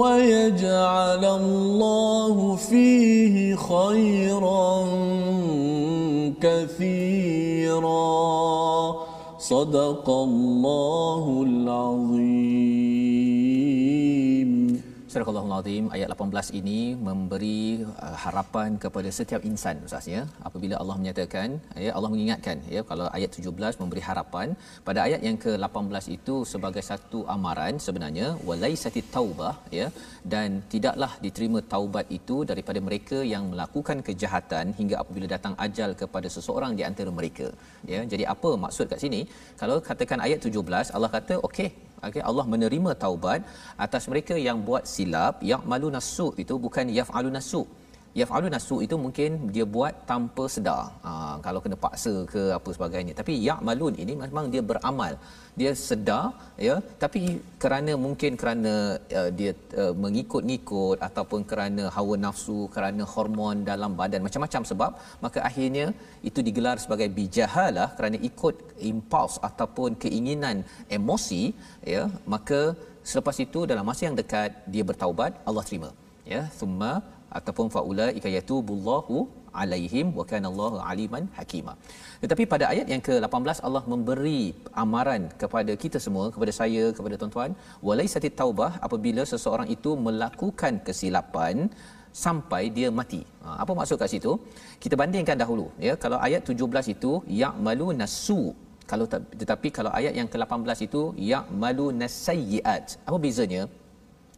[0.00, 4.89] ويجعل الله فيه خيرا
[9.49, 12.48] صدق الله العظيم
[15.12, 20.20] Surah Azim ayat 18 ini memberi uh, harapan kepada setiap insan ustaz ya.
[20.48, 21.48] Apabila Allah menyatakan
[21.84, 24.54] ya Allah mengingatkan ya kalau ayat 17 memberi harapan.
[24.88, 29.88] Pada ayat yang ke-18 itu sebagai satu amaran sebenarnya walaisatit taubah ya
[30.34, 36.30] dan tidaklah diterima taubat itu daripada mereka yang melakukan kejahatan hingga apabila datang ajal kepada
[36.36, 37.48] seseorang di antara mereka
[37.94, 38.02] ya.
[38.14, 39.22] Jadi apa maksud kat sini?
[39.62, 41.70] Kalau katakan ayat 17 Allah kata okey
[42.08, 43.40] Okay, Allah menerima taubat
[43.84, 47.62] atas mereka yang buat silap yang malu nasu itu bukan yaf'alu nasu
[48.18, 50.82] yaf'alu nasu itu mungkin dia buat tanpa sedar.
[51.04, 51.10] Ha,
[51.44, 53.12] kalau kena paksa ke apa sebagainya.
[53.20, 55.14] Tapi ya'malun ini memang dia beramal.
[55.60, 56.24] Dia sedar
[56.66, 56.74] ya.
[57.02, 57.20] Tapi
[57.62, 58.74] kerana mungkin kerana
[59.20, 64.92] uh, dia uh, mengikut-ngikut ataupun kerana hawa nafsu kerana hormon dalam badan macam-macam sebab
[65.24, 65.86] maka akhirnya
[66.30, 68.56] itu digelar sebagai bijahalah kerana ikut
[68.90, 70.56] impuls ataupun keinginan
[70.98, 71.42] emosi
[71.94, 72.60] ya maka
[73.10, 75.90] selepas itu dalam masa yang dekat dia bertaubat Allah terima.
[76.32, 76.92] Ya thumma
[77.38, 79.16] ataupun faula ikayatubullahu
[79.62, 81.72] alaihim wa kana Allahu aliman hakima.
[82.22, 84.42] Tetapi pada ayat yang ke-18 Allah memberi
[84.82, 87.52] amaran kepada kita semua, kepada saya, kepada tuan-tuan,
[87.88, 91.56] walaisatit taubah apabila seseorang itu melakukan kesilapan
[92.24, 93.22] sampai dia mati.
[93.44, 94.32] Ha, apa maksud kat situ?
[94.84, 95.94] Kita bandingkan dahulu ya.
[96.04, 97.12] Kalau ayat 17 itu
[97.42, 98.42] ya'malu nasu
[98.90, 99.06] kalau
[99.40, 102.98] tetapi kalau ayat yang ke-18 itu ya'malu nasayyiat.
[103.08, 103.62] Apa bezanya?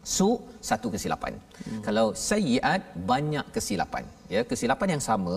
[0.03, 1.35] Su satu kesilapan.
[1.39, 1.83] Hmm.
[1.87, 4.05] Kalau sayyiat banyak kesilapan.
[4.35, 5.37] Ya, kesilapan yang sama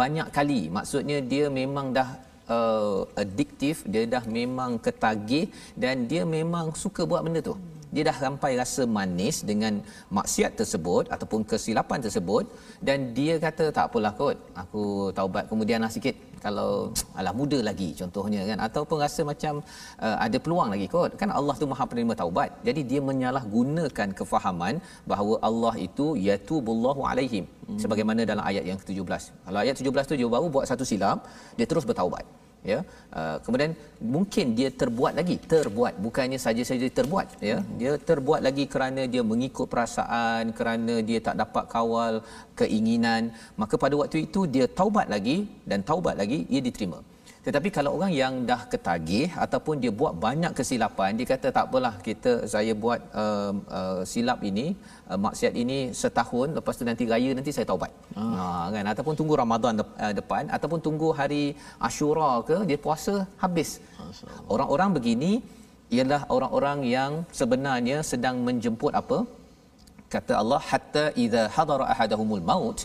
[0.00, 0.60] banyak kali.
[0.76, 2.08] Maksudnya dia memang dah
[2.56, 7.56] uh, addiktif, dia dah memang ketagih dan dia memang suka buat benda tu.
[7.94, 9.74] Dia dah sampai rasa manis dengan
[10.18, 12.44] maksiat tersebut ataupun kesilapan tersebut
[12.88, 14.36] dan dia kata tak apalah kot.
[14.62, 14.84] Aku
[15.18, 16.16] taubat kemudian lah sikit.
[16.44, 16.70] Kalau
[17.18, 18.58] alah muda lagi contohnya kan.
[18.68, 19.54] Ataupun rasa macam
[20.06, 21.12] uh, ada peluang lagi kot.
[21.20, 22.50] Kan Allah tu Maha penerima taubat.
[22.68, 24.74] Jadi dia menyalahgunakan kefahaman
[25.12, 27.46] bahawa Allah itu yatubullahu alaihim.
[27.64, 27.78] Hmm.
[27.82, 31.18] sebagaimana dalam ayat yang ke-17 kalau ayat 17 tu dia baru buat satu silap
[31.58, 32.24] dia terus bertaubat
[32.70, 32.78] ya.
[33.18, 33.72] Uh, kemudian
[34.14, 37.56] mungkin dia terbuat lagi terbuat bukannya saja-saja terbuat ya.
[37.80, 42.14] Dia terbuat lagi kerana dia mengikut perasaan kerana dia tak dapat kawal
[42.60, 43.30] keinginan.
[43.60, 45.36] Maka pada waktu itu dia taubat lagi
[45.70, 47.00] dan taubat lagi ia diterima
[47.46, 51.94] tetapi kalau orang yang dah ketagih ataupun dia buat banyak kesilapan, dia kata tak apalah
[52.06, 54.66] kita saya buat uh, uh, silap ini,
[55.10, 57.92] uh, maksiat ini setahun lepas tu nanti raya nanti saya taubat.
[58.16, 58.30] Ah.
[58.36, 61.44] Ha kan ataupun tunggu Ramadan de- uh, depan ataupun tunggu hari
[61.88, 63.14] Ashura ke dia puasa
[63.44, 63.70] habis.
[64.54, 65.32] Orang-orang begini
[65.96, 69.18] ialah orang-orang yang sebenarnya sedang menjemput apa?
[70.14, 72.78] Kata Allah hatta idza hadara ahadahumul maut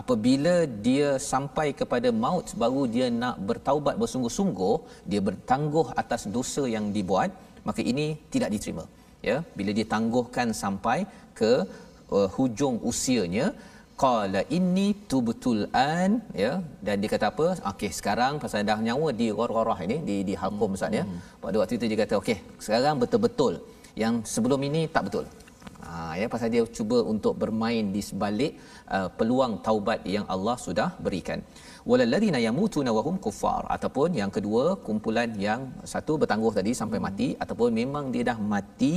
[0.00, 0.54] apabila
[0.86, 4.76] dia sampai kepada maut baru dia nak bertaubat bersungguh-sungguh
[5.12, 7.32] dia bertangguh atas dosa yang dibuat
[7.68, 8.84] maka ini tidak diterima.
[9.28, 10.98] Ya bila dia tangguhkan sampai
[11.38, 11.52] ke
[12.16, 13.46] uh, hujung usianya
[14.02, 15.62] qala inni tubtul
[15.94, 16.10] an
[16.42, 16.52] ya
[16.86, 17.46] dan dia kata apa?
[17.72, 20.34] Okey sekarang pasal dah nyawa di ghorghorah ini di di
[20.76, 21.04] ustaz ya.
[21.06, 21.18] Hmm.
[21.44, 23.54] pada waktu itu dia kata okey sekarang betul-betul
[24.02, 25.26] yang sebelum ini tak betul
[26.22, 28.52] ya pasal dia cuba untuk bermain di sebalik
[28.96, 31.40] uh, peluang taubat yang Allah sudah berikan.
[31.90, 33.62] Walalladzina yamutuna wahum kuffar.
[33.76, 35.60] Ataupun yang kedua kumpulan yang
[35.92, 38.94] satu bertangguh tadi sampai mati ataupun memang dia dah mati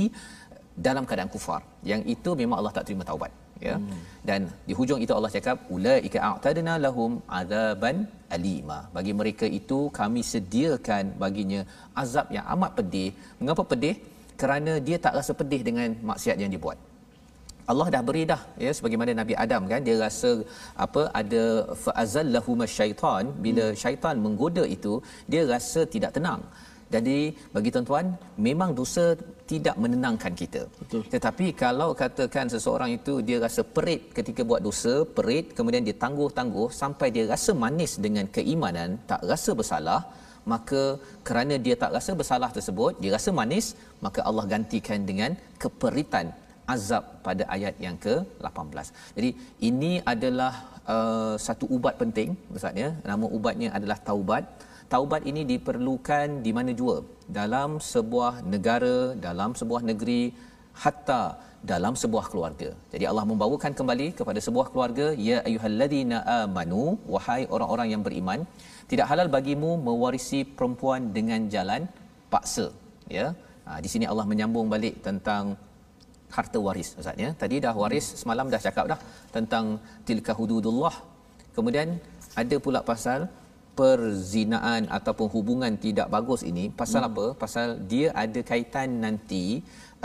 [0.86, 1.60] dalam keadaan kufar
[1.90, 3.32] yang itu memang Allah tak terima taubat
[3.66, 3.74] ya.
[3.78, 3.98] Hmm.
[4.28, 7.96] dan di hujung itu Allah cakap ulaika a'tadna lahum azaban
[8.36, 8.78] alima.
[8.96, 11.60] Bagi mereka itu kami sediakan baginya
[12.02, 13.10] azab yang amat pedih.
[13.40, 13.94] Mengapa pedih?
[14.40, 16.78] Kerana dia tak rasa pedih dengan maksiat yang dia buat
[17.70, 20.30] Allah dah beri dah ya sebagaimana Nabi Adam kan dia rasa
[20.84, 21.42] apa ada
[21.84, 23.78] fa'azallahu masyaitan bila hmm.
[23.82, 24.94] syaitan menggoda itu
[25.32, 26.42] dia rasa tidak tenang
[26.94, 27.18] jadi
[27.54, 28.06] bagi tuan-tuan
[28.46, 29.04] memang dosa
[29.52, 30.62] tidak menenangkan kita.
[30.80, 31.02] Betul.
[31.14, 36.68] Tetapi kalau katakan seseorang itu dia rasa perit ketika buat dosa, perit kemudian dia tangguh-tangguh
[36.82, 40.00] sampai dia rasa manis dengan keimanan, tak rasa bersalah,
[40.52, 40.82] maka
[41.28, 43.66] kerana dia tak rasa bersalah tersebut, dia rasa manis,
[44.04, 45.32] maka Allah gantikan dengan
[45.62, 46.28] keperitan
[46.74, 48.88] azab pada ayat yang ke-18.
[49.16, 49.30] Jadi
[49.68, 50.52] ini adalah
[50.94, 54.44] uh, satu ubat penting maksudnya nama ubatnya adalah taubat
[54.92, 56.96] taubat ini diperlukan di mana jua
[57.38, 58.96] dalam sebuah negara
[59.26, 60.22] dalam sebuah negeri
[60.84, 61.22] hatta
[61.70, 62.68] dalam sebuah keluarga.
[62.92, 68.40] Jadi Allah membawakan kembali kepada sebuah keluarga ya ayyuhallazina amanu wahai orang-orang yang beriman
[68.90, 71.84] tidak halal bagimu mewarisi perempuan dengan jalan
[72.32, 72.66] paksa
[73.18, 73.26] ya.
[73.66, 75.54] Ha, di sini Allah menyambung balik tentang
[76.36, 77.30] harta waris ustaz ya.
[77.42, 79.00] Tadi dah waris semalam dah cakap dah
[79.36, 79.66] tentang
[80.08, 80.94] tilka hududullah.
[81.56, 81.88] Kemudian
[82.42, 83.20] ada pula pasal
[83.80, 87.08] perzinaan ataupun hubungan tidak bagus ini pasal hmm.
[87.10, 89.44] apa pasal dia ada kaitan nanti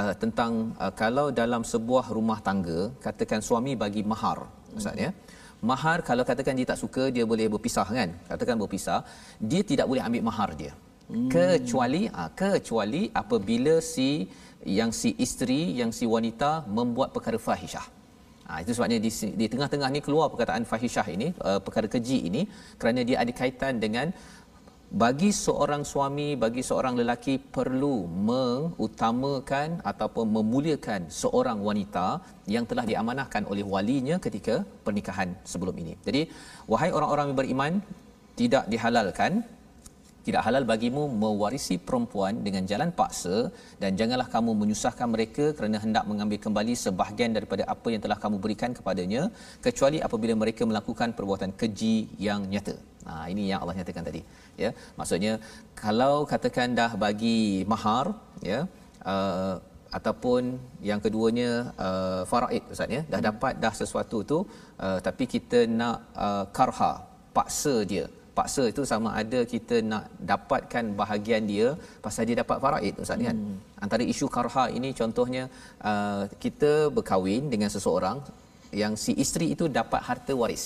[0.02, 0.52] uh, tentang
[0.84, 4.40] uh, kalau dalam sebuah rumah tangga katakan suami bagi mahar
[4.72, 5.68] maksudnya hmm.
[5.70, 9.00] mahar kalau katakan dia tak suka dia boleh berpisah kan katakan berpisah
[9.52, 10.72] dia tidak boleh ambil mahar dia
[11.12, 11.30] hmm.
[11.36, 14.10] kecuali uh, kecuali apabila si
[14.66, 17.98] yang si isteri yang si wanita membuat perkara fahishah
[18.48, 22.42] Ha, itu sebabnya di, di tengah-tengah ni keluar perkataan fahishah ini, uh, perkara keji ini
[22.80, 24.08] kerana dia ada kaitan dengan
[25.04, 33.44] bagi seorang suami, bagi seorang lelaki perlu mengutamakan ataupun memuliakan seorang wanita yang telah diamanahkan
[33.52, 36.00] oleh walinya ketika pernikahan sebelum ini.
[36.08, 36.32] Jadi,
[36.72, 37.74] wahai orang-orang yang beriman,
[38.40, 39.44] tidak dihalalkan
[40.28, 43.38] tidak halal bagimu mewarisi perempuan dengan jalan paksa
[43.82, 48.38] dan janganlah kamu menyusahkan mereka kerana hendak mengambil kembali sebahagian daripada apa yang telah kamu
[48.46, 49.22] berikan kepadanya
[49.68, 51.96] kecuali apabila mereka melakukan perbuatan keji
[52.28, 52.76] yang nyata.
[53.08, 54.22] Nah, ini yang Allah nyatakan tadi,
[54.64, 54.70] ya.
[55.00, 55.34] Maksudnya
[55.84, 57.40] kalau katakan dah bagi
[57.74, 58.06] mahar,
[58.52, 58.60] ya,
[59.14, 59.56] uh,
[59.98, 60.44] ataupun
[60.90, 61.50] yang keduanya
[61.88, 64.40] uh, faraid ustaz ya, dah dapat dah sesuatu tu
[64.86, 65.98] uh, tapi kita nak
[66.28, 66.94] uh, karha,
[67.38, 68.06] paksa dia
[68.38, 71.68] paksa itu sama ada kita nak dapatkan bahagian dia
[72.06, 73.38] pasal dia dapat faraid ustaz kan?
[73.38, 73.56] Hmm.
[73.86, 75.44] antara isu karha ini contohnya
[75.92, 78.20] uh, kita berkahwin dengan seseorang
[78.82, 80.66] yang si isteri itu dapat harta waris.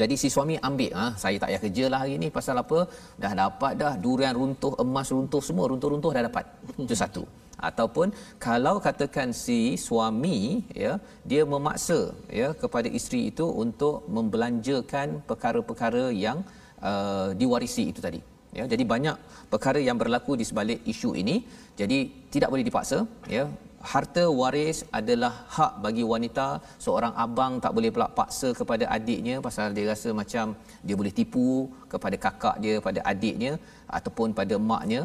[0.00, 2.78] Jadi si suami ambil ah ha, saya tak payah kerja lah hari ni pasal apa?
[3.22, 6.44] Dah dapat dah durian runtuh emas runtuh semua runtuh-runtuh dah dapat.
[6.84, 7.22] Itu satu
[7.68, 8.10] ataupun
[8.46, 10.38] kalau katakan si suami
[10.82, 10.92] ya
[11.30, 11.98] dia memaksa
[12.40, 16.40] ya kepada isteri itu untuk membelanjakan perkara-perkara yang
[16.82, 18.20] uh, diwarisi itu tadi.
[18.54, 19.16] Ya jadi banyak
[19.52, 21.36] perkara yang berlaku di sebalik isu ini.
[21.80, 21.98] Jadi
[22.34, 22.98] tidak boleh dipaksa
[23.36, 23.44] ya.
[23.92, 26.46] Harta waris adalah hak bagi wanita.
[26.84, 31.68] Seorang abang tak boleh pula paksa kepada adiknya pasal dia rasa macam dia boleh tipu
[31.92, 33.52] kepada kakak dia pada adiknya
[33.98, 35.02] ataupun pada maknya.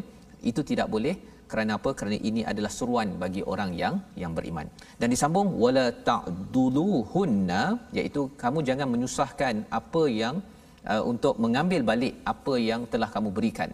[0.51, 1.15] Itu tidak boleh
[1.51, 1.89] kerana apa?
[1.99, 4.67] Kerana ini adalah seruan bagi orang yang yang beriman.
[4.99, 7.61] Dan disambung wala ta'duluhunna
[7.97, 10.35] iaitu kamu jangan menyusahkan apa yang
[10.91, 13.71] uh, untuk mengambil balik apa yang telah kamu berikan.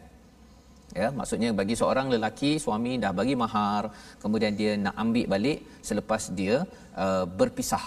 [0.99, 3.84] Ya maksudnya bagi seorang lelaki suami dah bagi mahar
[4.23, 5.59] kemudian dia nak ambil balik
[5.89, 6.55] selepas dia
[7.03, 7.86] uh, berpisah.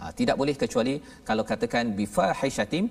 [0.00, 0.94] Uh, tidak boleh kecuali
[1.28, 2.84] kalau katakan bifahishatim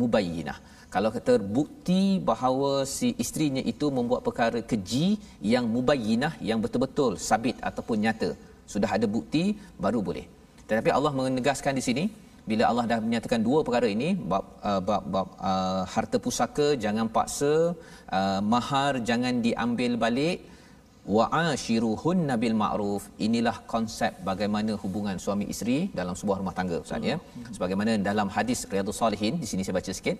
[0.00, 0.58] mubayyinah
[0.94, 5.06] kalau terbukti bahawa si isterinya itu membuat perkara keji
[5.52, 8.30] yang mubayyinah yang betul-betul sabit ataupun nyata.
[8.72, 9.44] Sudah ada bukti
[9.84, 10.26] baru boleh.
[10.68, 12.04] Tetapi Allah menegaskan di sini
[12.50, 17.06] bila Allah dah menyatakan dua perkara ini bab uh, bab, bab uh, harta pusaka jangan
[17.16, 17.52] paksa
[18.18, 20.38] uh, mahar jangan diambil balik
[21.16, 27.16] wa'ashiruhun nabil ma'ruf inilah konsep bagaimana hubungan suami isteri dalam sebuah rumah tangga ustaz ya.
[27.56, 30.18] Sebagaimana dalam hadis riyadhus salihin di sini saya baca sikit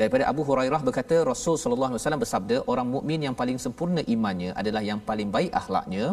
[0.00, 4.50] daripada Abu Hurairah berkata Rasul sallallahu alaihi wasallam bersabda orang mukmin yang paling sempurna imannya
[4.60, 6.06] adalah yang paling baik akhlaknya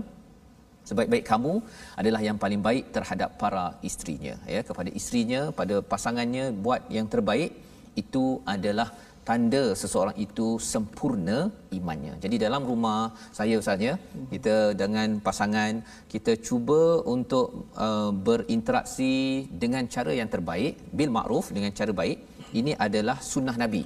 [0.90, 1.54] sebaik-baik kamu
[2.02, 7.52] adalah yang paling baik terhadap para isterinya ya kepada isterinya pada pasangannya buat yang terbaik
[8.04, 8.26] itu
[8.56, 8.88] adalah
[9.28, 11.38] tanda seseorang itu sempurna
[11.78, 12.14] imannya.
[12.24, 13.00] Jadi dalam rumah
[13.38, 13.96] saya ustaz ya,
[14.34, 15.84] kita dengan pasangan
[16.14, 16.82] kita cuba
[17.16, 17.48] untuk
[17.86, 19.14] uh, berinteraksi
[19.64, 22.20] dengan cara yang terbaik, bil ma'ruf dengan cara baik.
[22.54, 23.84] Ini adalah sunnah Nabi.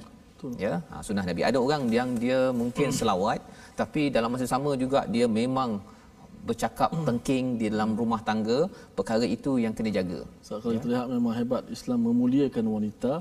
[0.58, 1.46] Ya, ha, sunnah Nabi.
[1.46, 3.38] Ada orang yang dia mungkin selawat
[3.80, 5.80] tapi dalam masa sama juga dia memang
[6.42, 7.04] bercakap hmm.
[7.06, 8.66] tengking di dalam rumah tangga
[8.98, 10.76] perkara itu yang kena jaga so, kalau ya.
[10.82, 13.12] kita lihat memang hebat Islam memuliakan wanita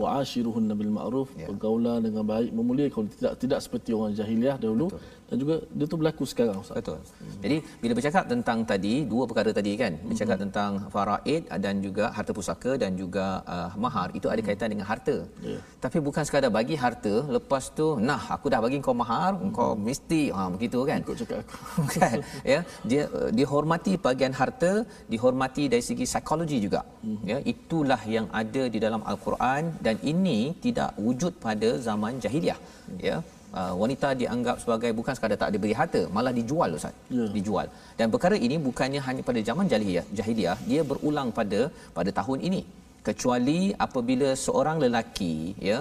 [0.00, 1.44] wa ashiruhun bil ma'ruf ya.
[1.52, 5.96] bergaulah dengan baik memuliakan tidak tidak seperti orang jahiliah dahulu Betul dan juga dia tu
[6.00, 6.76] berlaku sekarang Ustaz.
[6.80, 6.98] Betul.
[6.98, 7.40] Hmm.
[7.44, 10.44] Jadi bila bercakap tentang tadi dua perkara tadi kan, bercakap hmm.
[10.44, 15.16] tentang faraid dan juga harta pusaka dan juga uh, mahar itu ada kaitan dengan harta.
[15.50, 15.62] Yeah.
[15.84, 19.54] Tapi bukan sekadar bagi harta lepas tu nah aku dah bagi kau mahar, hmm.
[19.58, 20.98] kau mesti ha begitu kan.
[21.06, 21.58] Ikut cakap aku.
[22.02, 22.18] kan?
[22.52, 22.60] ya,
[22.90, 24.72] dia uh, dihormati bahagian harta,
[25.12, 26.82] dihormati dari segi psikologi juga.
[27.06, 27.20] Hmm.
[27.30, 32.58] Ya, itulah yang ada di dalam al-Quran dan ini tidak wujud pada zaman jahiliah.
[32.90, 32.98] Hmm.
[33.08, 33.18] Ya
[33.58, 36.94] uh, wanita dianggap sebagai bukan sekadar tak diberi harta malah dijual ustaz.
[37.16, 37.26] Ya.
[37.36, 37.66] dijual.
[37.98, 41.60] Dan perkara ini bukannya hanya pada zaman jahiliyah jahiliyah dia berulang pada
[41.98, 42.62] pada tahun ini.
[43.08, 45.34] Kecuali apabila seorang lelaki
[45.68, 45.78] ya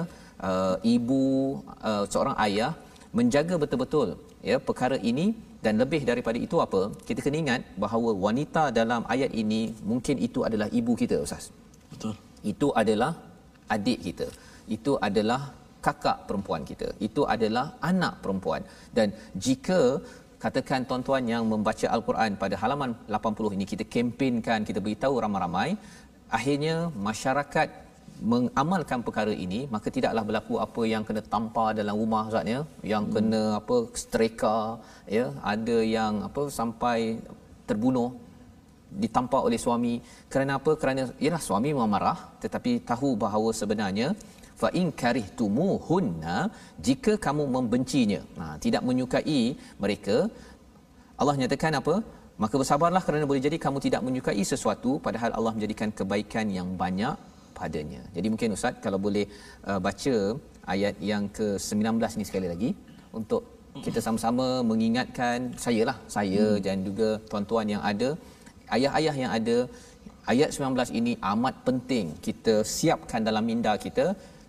[0.50, 1.24] uh, ibu
[1.90, 2.72] uh, seorang ayah
[3.18, 4.10] menjaga betul-betul
[4.50, 5.28] ya perkara ini
[5.64, 6.82] dan lebih daripada itu apa?
[7.08, 11.46] Kita kena ingat bahawa wanita dalam ayat ini mungkin itu adalah ibu kita ustaz.
[11.92, 12.14] Betul.
[12.52, 13.12] Itu adalah
[13.76, 14.28] adik kita.
[14.76, 15.42] Itu adalah
[15.86, 16.88] kakak perempuan kita.
[17.08, 18.62] Itu adalah anak perempuan.
[18.98, 19.08] Dan
[19.46, 19.82] jika
[20.44, 25.70] katakan tuan-tuan yang membaca al-Quran pada halaman 80 ini kita kempenkan kita beritahu ramai-ramai
[26.38, 26.76] akhirnya
[27.08, 27.68] masyarakat
[28.32, 32.60] mengamalkan perkara ini maka tidaklah berlaku apa yang kena tampar dalam rumah zatnya
[32.92, 33.14] yang hmm.
[33.16, 34.58] kena apa streka
[35.18, 35.26] ya.
[35.54, 36.98] Ada yang apa sampai
[37.70, 38.10] terbunuh
[39.04, 39.94] ditampar oleh suami.
[40.32, 40.72] Kerana apa?
[40.82, 44.08] Kerana ialah suami memang marah tetapi tahu bahawa sebenarnya
[44.62, 46.38] fa in karihtumuhunna
[46.88, 48.22] jika kamu membencinya.
[48.40, 49.42] Ha tidak menyukai
[49.84, 50.18] mereka
[51.22, 51.96] Allah nyatakan apa?
[52.44, 57.16] Maka bersabarlah kerana boleh jadi kamu tidak menyukai sesuatu padahal Allah menjadikan kebaikan yang banyak
[57.60, 58.02] padanya.
[58.16, 59.26] Jadi mungkin ustaz kalau boleh
[59.70, 60.16] uh, baca
[60.74, 61.88] ayat yang ke-19
[62.20, 62.70] ni sekali lagi
[63.20, 63.44] untuk
[63.86, 65.98] kita sama-sama mengingatkan saya lah.
[66.16, 66.62] Saya hmm.
[66.66, 68.10] dan juga tuan-tuan yang ada
[68.76, 69.58] ayah-ayah yang ada
[70.32, 74.06] ayat 19 ini amat penting kita siapkan dalam minda kita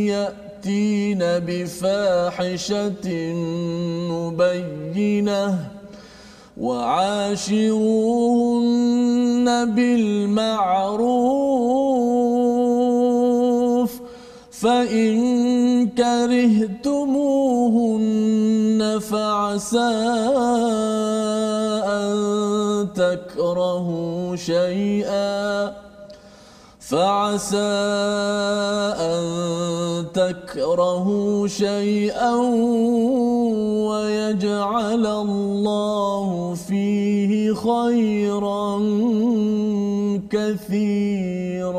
[0.07, 3.33] يأتين بفاحشة
[4.11, 5.80] مبينة
[6.61, 7.81] وعاشروهن
[9.75, 11.11] بالمعروف
[14.51, 15.17] فإن
[15.97, 16.99] كرهتموهن
[19.09, 19.93] فعسى
[21.89, 22.13] أن
[22.95, 25.80] تكرهوا شيئا.
[26.91, 27.71] فعسى
[28.99, 29.23] أن
[30.13, 32.35] تكرهوا شيئا
[33.87, 38.79] ويجعل الله فيه خيرا
[40.29, 41.71] كثيرا.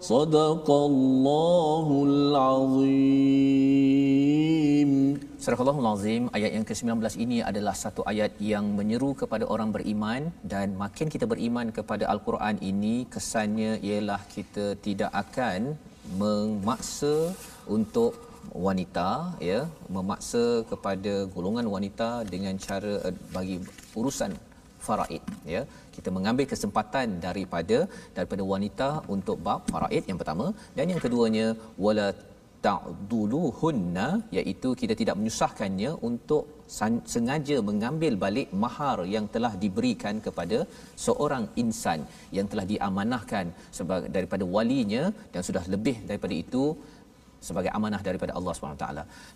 [0.00, 3.28] صدق الله العظيم.
[5.48, 10.22] Surah Allahul Azim ayat yang ke-19 ini adalah satu ayat yang menyeru kepada orang beriman
[10.52, 15.72] dan makin kita beriman kepada Al-Quran ini kesannya ialah kita tidak akan
[16.20, 17.14] memaksa
[17.76, 18.12] untuk
[18.66, 19.08] wanita
[19.50, 19.60] ya
[19.96, 23.56] memaksa kepada golongan wanita dengan cara eh, bagi
[24.00, 24.36] urusan
[24.86, 25.24] faraid
[25.54, 25.62] ya.
[25.96, 27.78] Kita mengambil kesempatan daripada
[28.16, 30.46] daripada wanita untuk bab faraid yang pertama.
[30.76, 31.46] Dan yang keduanya
[31.86, 32.06] wala
[32.66, 34.06] ta'duluhunna
[34.38, 36.42] iaitu kita tidak menyusahkannya untuk
[37.12, 40.58] sengaja mengambil balik mahar yang telah diberikan kepada
[41.06, 42.00] seorang insan
[42.38, 43.46] yang telah diamanahkan
[43.78, 46.64] sebagai daripada walinya dan sudah lebih daripada itu
[47.46, 48.86] sebagai amanah daripada Allah SWT.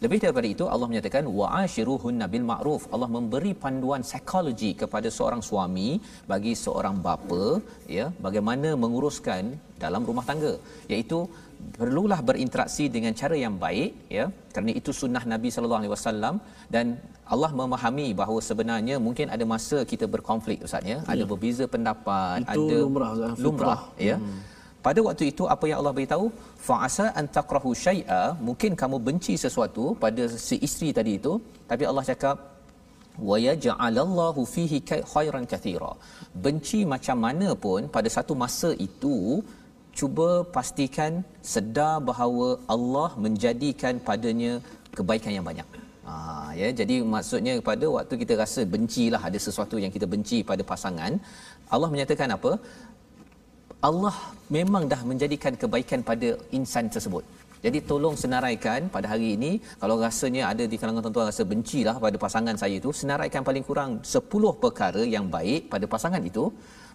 [0.05, 2.83] Lebih daripada itu Allah menyatakan wa'ashiruhunna bil ma'ruf.
[2.95, 5.89] Allah memberi panduan psikologi kepada seorang suami
[6.33, 7.45] bagi seorang bapa
[7.99, 9.55] ya bagaimana menguruskan
[9.85, 10.53] dalam rumah tangga
[10.93, 11.21] iaitu
[11.79, 14.25] perlulah berinteraksi dengan cara yang baik ya.
[14.55, 16.35] Kerana itu sunnah Nabi sallallahu alaihi wasallam.
[16.75, 16.87] Dan
[17.35, 20.99] Allah memahami bahawa sebenarnya mungkin ada masa kita berkonflik ustaz ya.
[21.13, 21.29] Ada ya.
[21.33, 23.13] berbeza pendapat itu ada lumrah
[23.47, 24.17] lumrah ya.
[24.23, 24.41] Hmm.
[24.87, 26.27] pada waktu itu apa yang Allah beritahu?
[26.69, 28.23] Fa'asa an takrahu syai'a.
[28.49, 31.33] Mungkin kamu benci sesuatu pada si isteri tadi itu.
[31.71, 32.37] Tapi Allah cakap
[33.29, 34.79] wa yaj'alallahu fihi
[35.13, 35.93] khairan kathira.
[36.45, 39.17] Benci macam mana pun pada satu masa itu
[39.99, 41.13] cuba pastikan
[41.53, 44.53] sedar bahawa Allah menjadikan padanya
[44.97, 45.69] kebaikan yang banyak.
[46.07, 46.15] Ha,
[46.61, 51.13] ya jadi maksudnya pada waktu kita rasa bencilah ada sesuatu yang kita benci pada pasangan
[51.75, 52.53] Allah menyatakan apa
[53.89, 54.17] Allah
[54.57, 57.23] memang dah menjadikan kebaikan pada insan tersebut
[57.65, 62.19] jadi tolong senaraikan pada hari ini kalau rasanya ada di kalangan tuan-tuan rasa bencilah pada
[62.25, 66.47] pasangan saya itu senaraikan paling kurang 10 perkara yang baik pada pasangan itu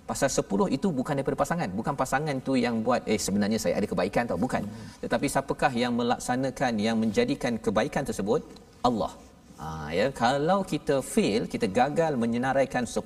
[0.09, 1.69] pasal 10 itu bukan daripada pasangan.
[1.79, 4.39] Bukan pasangan tu yang buat eh sebenarnya saya ada kebaikan tau.
[4.45, 4.63] Bukan.
[5.03, 8.41] Tetapi siapakah yang melaksanakan yang menjadikan kebaikan tersebut?
[8.89, 9.11] Allah.
[9.61, 9.67] Ha,
[9.99, 10.07] ya.
[10.23, 13.03] Kalau kita fail kita gagal menyenaraikan 10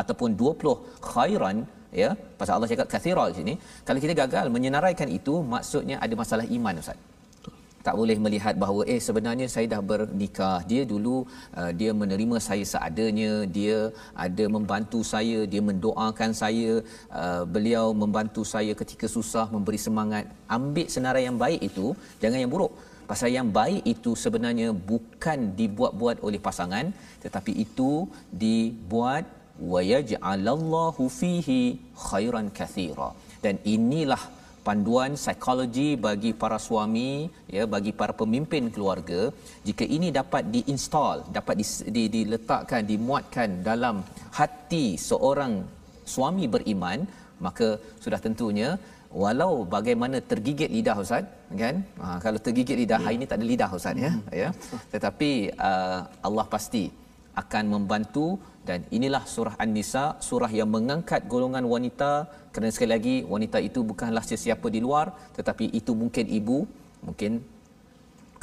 [0.00, 0.74] ataupun 20
[1.12, 1.56] khairan
[2.02, 2.10] ya.
[2.40, 3.54] Pasal Allah cakap kathira di sini.
[3.86, 7.11] Kalau kita gagal menyenaraikan itu maksudnya ada masalah iman ustaz
[7.86, 10.58] tak boleh melihat bahawa eh sebenarnya saya dah bernikah.
[10.70, 11.16] Dia dulu
[11.60, 13.32] uh, dia menerima saya seadanya.
[13.56, 13.78] Dia
[14.26, 15.38] ada membantu saya.
[15.52, 16.72] Dia mendoakan saya.
[17.22, 20.24] Uh, beliau membantu saya ketika susah memberi semangat.
[20.56, 21.86] Ambil senarai yang baik itu
[22.22, 22.72] jangan yang buruk.
[23.10, 26.86] Pasal yang baik itu sebenarnya bukan dibuat-buat oleh pasangan
[27.24, 27.90] tetapi itu
[28.42, 29.24] dibuat
[29.72, 31.62] wa yaj'alallahu fihi
[32.06, 33.10] khairan kathira.
[33.44, 34.22] Dan inilah
[34.66, 37.10] panduan psikologi bagi para suami
[37.56, 39.20] ya bagi para pemimpin keluarga
[39.68, 43.96] jika ini dapat diinstal dapat di, di, diletakkan dimuatkan dalam
[44.38, 45.54] hati seorang
[46.14, 47.00] suami beriman
[47.46, 47.68] maka
[48.04, 48.70] sudah tentunya
[49.22, 51.24] walau bagaimana tergigit lidah ustaz
[51.62, 51.76] kan?
[52.02, 54.48] Ha, kalau tergigit lidah hari ini tak ada lidah ustaz ya ya.
[54.94, 55.30] Tetapi
[55.68, 56.84] uh, Allah pasti
[57.42, 58.26] akan membantu
[58.68, 62.12] dan inilah surah An-Nisa surah yang mengangkat golongan wanita.
[62.52, 65.06] Kerana sekali lagi wanita itu bukanlah sesiapa di luar
[65.38, 66.58] tetapi itu mungkin ibu
[67.06, 67.42] mungkin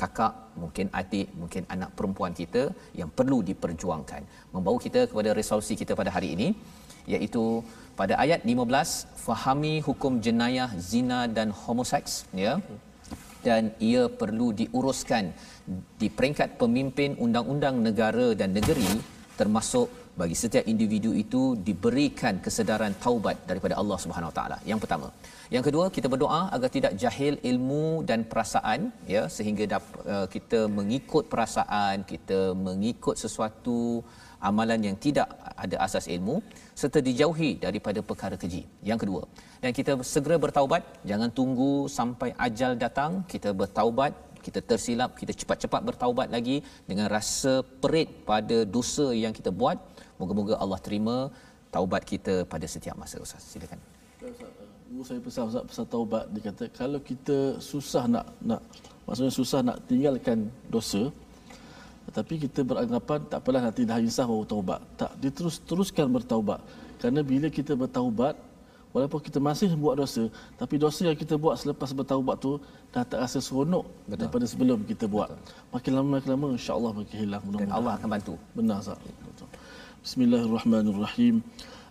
[0.01, 2.63] kakak mungkin adik mungkin anak perempuan kita
[2.99, 4.21] yang perlu diperjuangkan.
[4.55, 6.47] Membawa kita kepada resolusi kita pada hari ini
[7.15, 7.43] iaitu
[7.99, 12.55] pada ayat 15 fahami hukum jenayah zina dan homoseks ya.
[13.47, 15.31] Dan ia perlu diuruskan
[16.01, 18.99] di peringkat pemimpin undang-undang negara dan negeri
[19.39, 19.87] termasuk
[20.21, 24.57] bagi setiap individu itu diberikan kesedaran taubat daripada Allah Subhanahu Taala.
[24.71, 25.09] Yang pertama.
[25.55, 28.81] Yang kedua, kita berdoa agar tidak jahil ilmu dan perasaan
[29.13, 29.65] ya sehingga
[30.13, 33.79] uh, kita mengikut perasaan, kita mengikut sesuatu
[34.49, 35.29] amalan yang tidak
[35.63, 36.35] ada asas ilmu
[36.81, 38.61] serta dijauhi daripada perkara keji.
[38.89, 39.21] Yang kedua,
[39.63, 44.13] dan kita segera bertaubat, jangan tunggu sampai ajal datang, kita bertaubat
[44.45, 46.57] kita tersilap kita cepat-cepat bertaubat lagi
[46.89, 49.77] dengan rasa perit pada dosa yang kita buat
[50.19, 51.15] moga-moga Allah terima
[51.75, 53.41] taubat kita pada setiap masa ustaz.
[53.51, 53.79] Silakan.
[54.89, 56.25] Ibu saya pesan Ustaz pasal taubat.
[56.33, 58.61] Dia kata kalau kita susah nak nak
[59.05, 61.13] maksudnya susah nak tinggalkan dosa
[62.09, 64.81] tapi kita beranggapan tak apalah nanti dah insaf baru taubat.
[64.97, 66.59] Tak dia terus teruskan bertaubat.
[66.97, 68.33] Kerana bila kita bertaubat
[68.89, 70.25] walaupun kita masih buat dosa
[70.57, 72.57] tapi dosa yang kita buat selepas bertaubat tu
[72.89, 74.17] dah tak rasa seronok Betul.
[74.25, 75.29] daripada sebelum kita buat.
[75.29, 75.53] Betul.
[75.69, 78.35] makin lama makin lama insya-Allah makin hilang dan Allah akan bantu.
[78.57, 78.81] Benar
[80.03, 81.41] Ustaz Bismillahirrahmanirrahim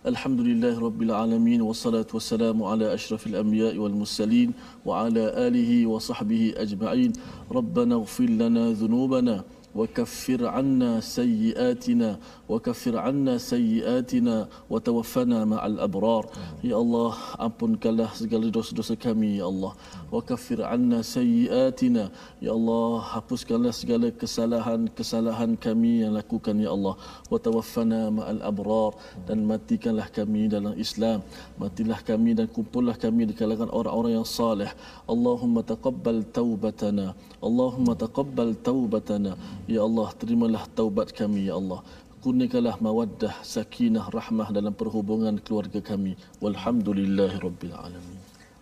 [0.05, 4.51] الحمد لله رب العالمين والصلاة والسلام على أشرف الأنبياء والمرسلين
[4.85, 7.13] وعلى آله وصحبه أجمعين
[7.51, 9.43] ربنا اغفر لنا ذنوبنا
[9.75, 14.36] وكفر عنا سيئاتنا وكفر عنا سيئاتنا
[14.70, 16.24] وتوفنا مع الأبرار
[16.64, 19.72] يا الله ampunkanlah segala dosa-dosa kami ya Allah
[20.12, 22.04] وكفر عنا سيئاتنا
[22.44, 26.94] ya Allah hapuskanlah segala kesalahan-kesalahan kami yang lakukan ya Allah
[27.32, 28.92] وتوفنا مع الأبرار
[29.24, 31.24] dan matikanlah kami dalam Islam
[31.56, 34.68] matilah kami dan kumpullah kami di kalangan orang-orang yang saleh
[35.08, 39.32] Allahumma taqabbal taubatana Allahumma taqabbal taubatana
[39.66, 41.80] Ya Allah, terimalah taubat kami, Ya Allah.
[42.23, 46.13] kurniakanlah mawaddah sakinah rahmah dalam perhubungan keluarga kami
[46.43, 48.19] walhamdulillahirabbil alamin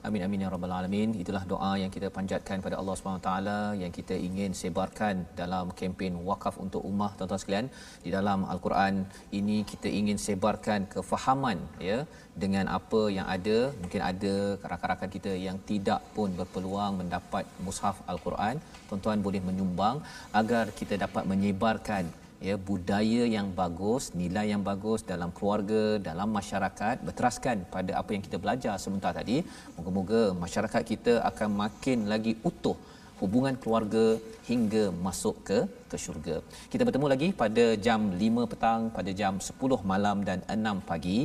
[0.07, 1.09] Amin amin ya rabbal alamin.
[1.21, 6.13] Itulah doa yang kita panjatkan pada Allah Subhanahu taala yang kita ingin sebarkan dalam kempen
[6.29, 7.67] wakaf untuk ummah tuan-tuan sekalian.
[8.05, 9.03] Di dalam al-Quran
[9.39, 11.97] ini kita ingin sebarkan kefahaman ya
[12.43, 13.57] dengan apa yang ada.
[13.81, 14.35] Mungkin ada
[14.71, 18.63] rakan-rakan kita yang tidak pun berpeluang mendapat mushaf al-Quran.
[18.87, 19.99] Tuan-tuan boleh menyumbang
[20.41, 22.05] agar kita dapat menyebarkan
[22.47, 28.23] ya budaya yang bagus, nilai yang bagus dalam keluarga, dalam masyarakat berteraskan pada apa yang
[28.27, 29.37] kita belajar sebentar tadi.
[29.77, 32.77] Moga-moga masyarakat kita akan makin lagi utuh
[33.21, 34.05] hubungan keluarga
[34.49, 35.59] hingga masuk ke
[35.89, 36.35] ke syurga.
[36.71, 41.19] Kita bertemu lagi pada jam 5 petang, pada jam 10 malam dan 6 pagi.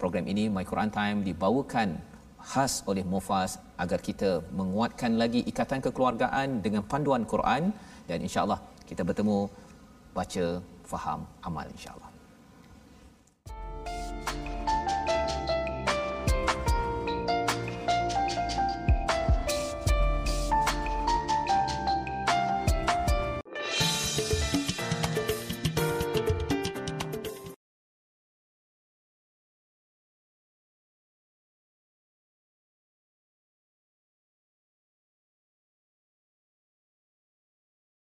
[0.00, 1.88] Program ini My Quran Time dibawakan
[2.52, 3.52] khas oleh Mufas
[3.82, 7.72] agar kita menguatkan lagi ikatan kekeluargaan dengan panduan Quran
[8.08, 9.38] dan insya-Allah kita bertemu
[10.14, 12.03] baca, faham, amal insya-Allah.